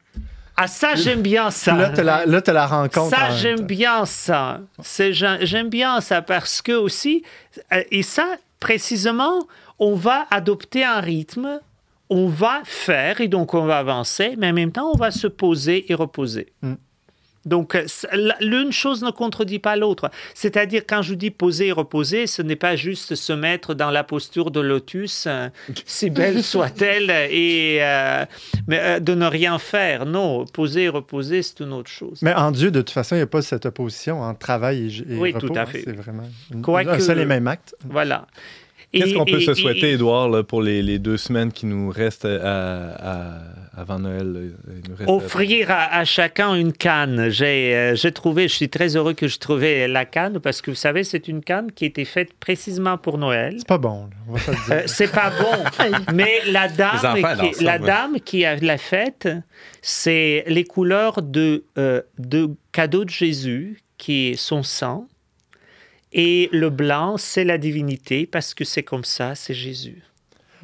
[0.56, 1.74] Ah, ça, j'aime bien ça.
[1.74, 2.98] Là, tu la, là, la rencontre.
[2.98, 3.64] en Ça, j'aime temps.
[3.64, 4.60] bien ça.
[4.82, 7.22] C'est- J'aime j'aime bien ça parce que aussi,
[7.74, 8.26] euh, et ça,
[8.58, 9.46] précisément,
[9.78, 11.60] on va adopter un rythme,
[12.08, 15.26] on va faire et donc on va avancer, mais en même temps, on va se
[15.26, 16.52] poser et reposer.
[16.62, 16.72] Mm.
[17.46, 17.86] Donc, euh,
[18.40, 20.10] l'une chose ne contredit pas l'autre.
[20.34, 24.04] C'est-à-dire, quand je dis poser et reposer, ce n'est pas juste se mettre dans la
[24.04, 25.48] posture de lotus, euh,
[25.86, 28.24] si belle soit-elle, et euh,
[28.66, 30.04] mais, euh, de ne rien faire.
[30.06, 32.18] Non, poser et reposer, c'est une autre chose.
[32.22, 35.12] Mais en Dieu, de toute façon, il n'y a pas cette opposition entre travail et,
[35.14, 35.66] et Oui, repos, tout à hein.
[35.66, 35.82] fait.
[35.84, 37.74] C'est vraiment une- Quoique- un seul et même acte.
[37.88, 38.26] Voilà.
[38.98, 41.90] Qu'est-ce qu'on peut et- se souhaiter, et- là, pour les, les deux semaines qui nous
[41.90, 43.40] restent à- à-
[43.76, 44.32] avant Noël?
[44.32, 44.40] là?
[44.84, 47.28] Il nous reste- Offrir à, à chacun une canne.
[47.28, 50.70] J'ai euh, j'ai trouvé, je suis très heureux que je trouvais la canne parce que
[50.70, 53.54] vous savez, c'est une canne qui a été faite précisément pour Noël.
[53.58, 54.62] C'est pas bon, on va le dire.
[54.72, 57.00] Euh, c'est pas bon, mais la dame, qui,
[57.54, 57.86] ça, la ouais.
[57.86, 59.28] dame qui a la fête,
[59.82, 65.06] c'est les couleurs de, euh, de cadeau de Jésus, qui est son sang,
[66.18, 70.02] et le blanc, c'est la divinité parce que c'est comme ça, c'est Jésus.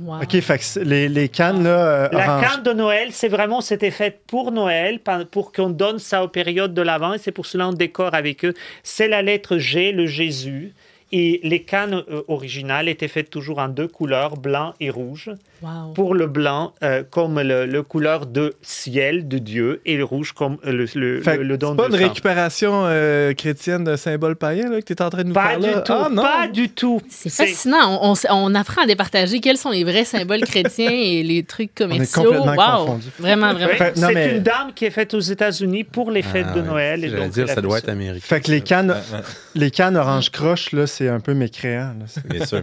[0.00, 0.22] Wow.
[0.22, 2.50] OK, fait que c'est- les, les cannes, là, euh, La orange.
[2.50, 4.98] canne de Noël, c'est vraiment, c'était fait pour Noël,
[5.30, 8.44] pour qu'on donne ça aux périodes de l'Avent, et c'est pour cela qu'on décore avec
[8.46, 8.54] eux.
[8.82, 10.72] C'est la lettre G, le Jésus,
[11.12, 15.30] et les cannes euh, originales étaient faites toujours en deux couleurs, blanc et rouge.
[15.62, 15.92] Wow.
[15.94, 20.32] Pour le blanc, euh, comme le, le couleur de ciel, de Dieu, et le rouge
[20.32, 22.08] comme euh, le, le, Fait le, le don C'est pas de une sang.
[22.08, 25.50] récupération euh, chrétienne d'un symbole païen là, que tu es en train de nous Pas
[25.50, 25.80] faire du là?
[25.82, 26.22] tout, Ah, non.
[26.22, 27.00] pas du tout.
[27.08, 28.00] C'est fascinant.
[28.02, 31.74] On, on on apprend à départager quels sont les vrais symboles chrétiens et les trucs
[31.74, 32.22] commerciaux.
[32.24, 32.84] complètement wow.
[32.86, 33.08] confondus.
[33.20, 33.70] Vraiment, vraiment.
[33.70, 36.46] Oui, Fait- non, c'est mais- une dame qui est faite aux États-Unis pour les fêtes
[36.50, 36.66] Ah, de ouais.
[36.66, 37.04] Noël.
[37.04, 38.24] et J'allais donc dire, ça doit être américain.
[38.26, 39.24] Fait que les cannes, Ouais, ouais.
[39.54, 41.94] les cannes orange croche, là, c'est un peu mécréant.
[41.98, 42.04] là.
[42.06, 42.62] C'est- Bien sûr.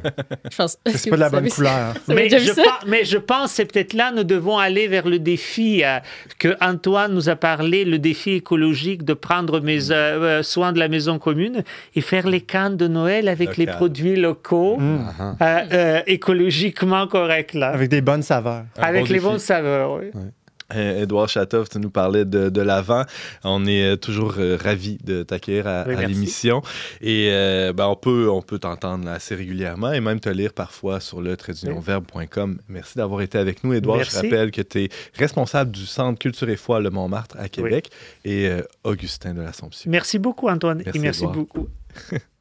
[0.51, 0.77] Je pense.
[0.95, 1.93] C'est pas de la bonne couleur.
[2.07, 5.83] Mais je, pense, mais je pense c'est peut-être là nous devons aller vers le défi
[5.83, 5.99] euh,
[6.37, 9.93] que Antoine nous a parlé, le défi écologique de prendre mes, euh,
[10.39, 11.63] euh, soin de la maison commune
[11.95, 13.75] et faire les cannes de Noël avec les Local.
[13.77, 14.99] produits locaux Mm.
[15.19, 18.63] Ah, euh, euh, écologiquement corrects là, avec, Avec des bonnes saveurs.
[18.77, 19.19] Un bon les défi.
[19.19, 19.93] bonnes saveurs.
[19.99, 20.11] oui.
[20.73, 23.03] Édouard Chatov, tu nous parlais de, de l'avant.
[23.43, 26.61] On est euh, toujours euh, ravis de t'accueillir à, Oui, à l'émission.
[27.01, 30.99] Et euh, ben, on peut, on peut t'entendre assez régulièrement et même te lire parfois
[30.99, 32.59] sur le traitdunionverbe.com.
[32.69, 34.03] Merci d'avoir été avec nous, Édouard.
[34.03, 37.89] Je rappelle que tu es responsable du Centre Culture et Foi Le Montmartre à Québec
[38.25, 39.89] et euh, Augustin de l'Assomption.
[39.89, 41.35] Merci beaucoup Antoine Merci, et merci Edouard.
[41.35, 41.67] beaucoup.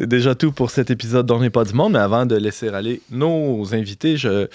[0.00, 2.68] C'est déjà tout pour cet épisode d'On n'est pas du monde, mais avant de laisser
[2.68, 4.46] aller nos invités, je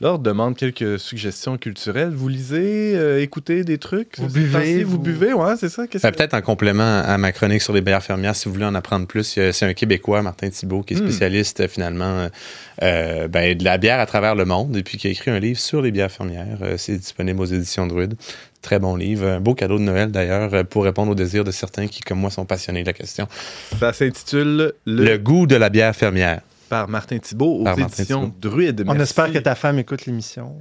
[0.00, 2.10] leur demande quelques suggestions culturelles.
[2.14, 4.18] Vous lisez, euh, écoutez des trucs?
[4.18, 5.82] Vous buvez, vous, vous- buvez, ouais, c'est ça?
[5.82, 8.66] Ben, que- Peut-être en complément à ma chronique sur les bières fermières, si vous voulez
[8.66, 11.08] en apprendre plus, c'est un Québécois, Martin Thibault, qui est Hmm.
[11.08, 12.28] spécialiste euh, finalement
[12.82, 15.38] euh, ben, de la bière à travers le monde et puis qui a écrit un
[15.38, 16.58] livre sur les bières fermières.
[16.76, 18.14] C'est disponible aux éditions Druide.
[18.62, 19.26] Très bon livre.
[19.26, 22.30] Un beau cadeau de Noël d'ailleurs pour répondre aux désirs de certains qui, comme moi,
[22.30, 23.28] sont passionnés de la question.
[23.78, 25.04] Ça s'intitule le...
[25.04, 26.40] Le, goût de la bière fermière.
[26.68, 28.32] Par Martin Thibault aux Par éditions.
[28.40, 28.84] Druide.
[28.86, 30.56] On espère que ta femme écoute l'émission.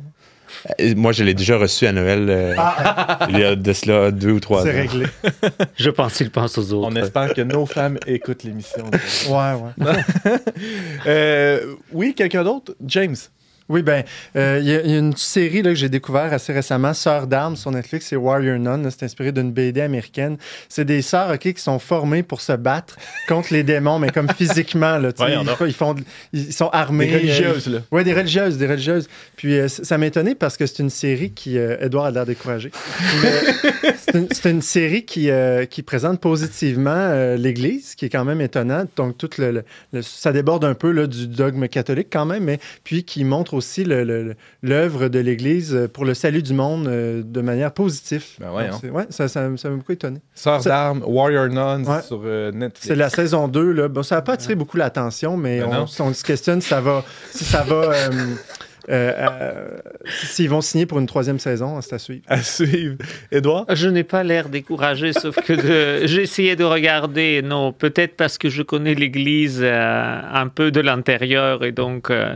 [0.79, 2.55] Euh, Moi, je l'ai déjà reçu à Noël euh,
[3.29, 4.65] il y a de cela deux ou trois ans.
[4.65, 5.05] C'est réglé.
[5.75, 6.87] Je pense qu'il pense aux autres.
[6.91, 8.85] On espère que nos femmes écoutent l'émission.
[9.29, 9.93] Ouais, ouais.
[11.07, 12.75] Euh, oui, quelqu'un d'autre?
[12.85, 13.15] James.
[13.67, 14.03] Oui, ben,
[14.35, 16.93] euh, il y, a- il y a une série là, que j'ai découvert assez récemment,
[16.93, 18.87] Sœurs d'armes sur Netflix, c'est Warrior Nun.
[18.91, 20.37] C'est inspiré d'une BD américaine.
[20.69, 22.95] C'est des sœurs ok, qui sont formées pour se battre
[23.27, 24.97] contre les démons, mais comme physiquement.
[24.99, 25.95] Là, Voyons ils, ils font,
[26.31, 27.07] ils sont armés.
[27.07, 27.79] Des religieuses, là.
[27.91, 29.07] Oui, des religieuses, des religieuses.
[29.35, 31.57] Puis euh, ça m'a étonné parce que c'est une série qui.
[31.57, 32.71] euh, Edouard a l'air découragé.
[34.31, 38.85] C'est une, série qui, euh, qui présente positivement euh, l'Église, qui est quand même étonnant.
[38.95, 42.43] Donc, tout le, le- le- ça déborde un peu là, du dogme catholique quand même,
[42.43, 47.23] mais puis qui montre aussi l'œuvre de l'Église euh, pour le salut du monde euh,
[47.23, 48.23] de manière positive.
[48.39, 48.89] Ben ouais, hein.
[48.91, 50.19] ouais, ça m'a beaucoup étonné.
[50.33, 52.01] Sœurs Ça- d'armes, Warrior Nuns Ouais.
[52.01, 52.87] sur euh, Netflix.
[52.87, 53.71] C'est la saison 2.
[53.71, 53.87] Là.
[53.87, 57.03] Bon, ça n'a pas attiré beaucoup l'attention, mais Ben on, se questionne si ça va.
[57.31, 57.91] Si ça va
[58.89, 62.21] euh, euh, S'ils vont signer pour une troisième saison, c'est à suivre.
[62.27, 62.97] À suivre.
[63.31, 63.65] Édouard?
[63.73, 67.41] Je n'ai pas l'air découragé, sauf que de- j'ai essayé de regarder.
[67.43, 72.35] Non, peut-être parce que je connais l'Église euh, un peu de l'intérieur et donc euh,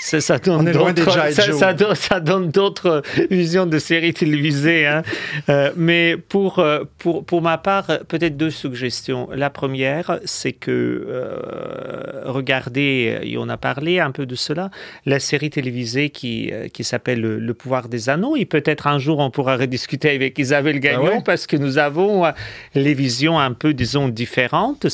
[0.00, 1.32] ça, ça donne d'autres- G.I.
[1.34, 1.58] ça, Joe.
[1.58, 4.86] ça donne, ça donne d'autres visions de séries télévisées.
[4.86, 5.02] hein.
[5.48, 6.64] Euh, mais pour,
[6.98, 9.28] pour, pour ma part, peut-être deux suggestions.
[9.34, 10.70] La première, c'est que
[11.08, 14.70] euh, regardez, et on a parlé un peu de cela,
[15.06, 18.36] la série télévisée qui, euh, qui s'appelle le, Le pouvoir des anneaux.
[18.36, 21.22] Et peut-être un jour, on pourra rediscuter avec Isabelle Gagnon ouais?
[21.24, 22.30] parce que nous avons euh,
[22.74, 24.86] les visions un peu, disons, différentes.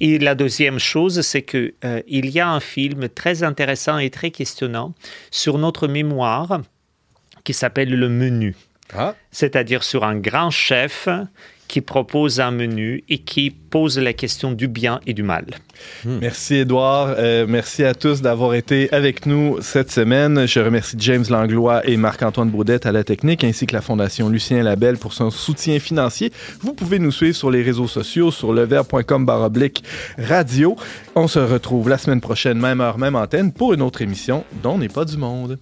[0.00, 4.10] Et la deuxième chose, c'est que euh, il y a un film très intéressant et
[4.10, 4.94] très questionnant
[5.30, 6.60] sur notre mémoire
[7.44, 8.54] qui s'appelle Le Menu
[8.92, 11.08] Ah, c'est-à-dire sur un grand chef
[11.70, 15.46] qui propose un menu et qui pose la question du bien et du mal.
[16.04, 17.14] Merci Édouard.
[17.16, 20.48] Euh, merci à tous d'avoir été avec nous cette semaine.
[20.48, 24.64] Je remercie James Langlois et Marc-Antoine Baudette à la technique, ainsi que la Fondation Lucien
[24.64, 26.32] Labelle pour son soutien financier.
[26.60, 29.84] Vous pouvez nous suivre sur les réseaux sociaux, sur leverbe.com baroblique
[30.18, 30.74] radio.
[31.14, 34.76] On se retrouve la semaine prochaine, même heure, même antenne, pour une autre émission dont
[34.76, 35.56] n'est pas du monde.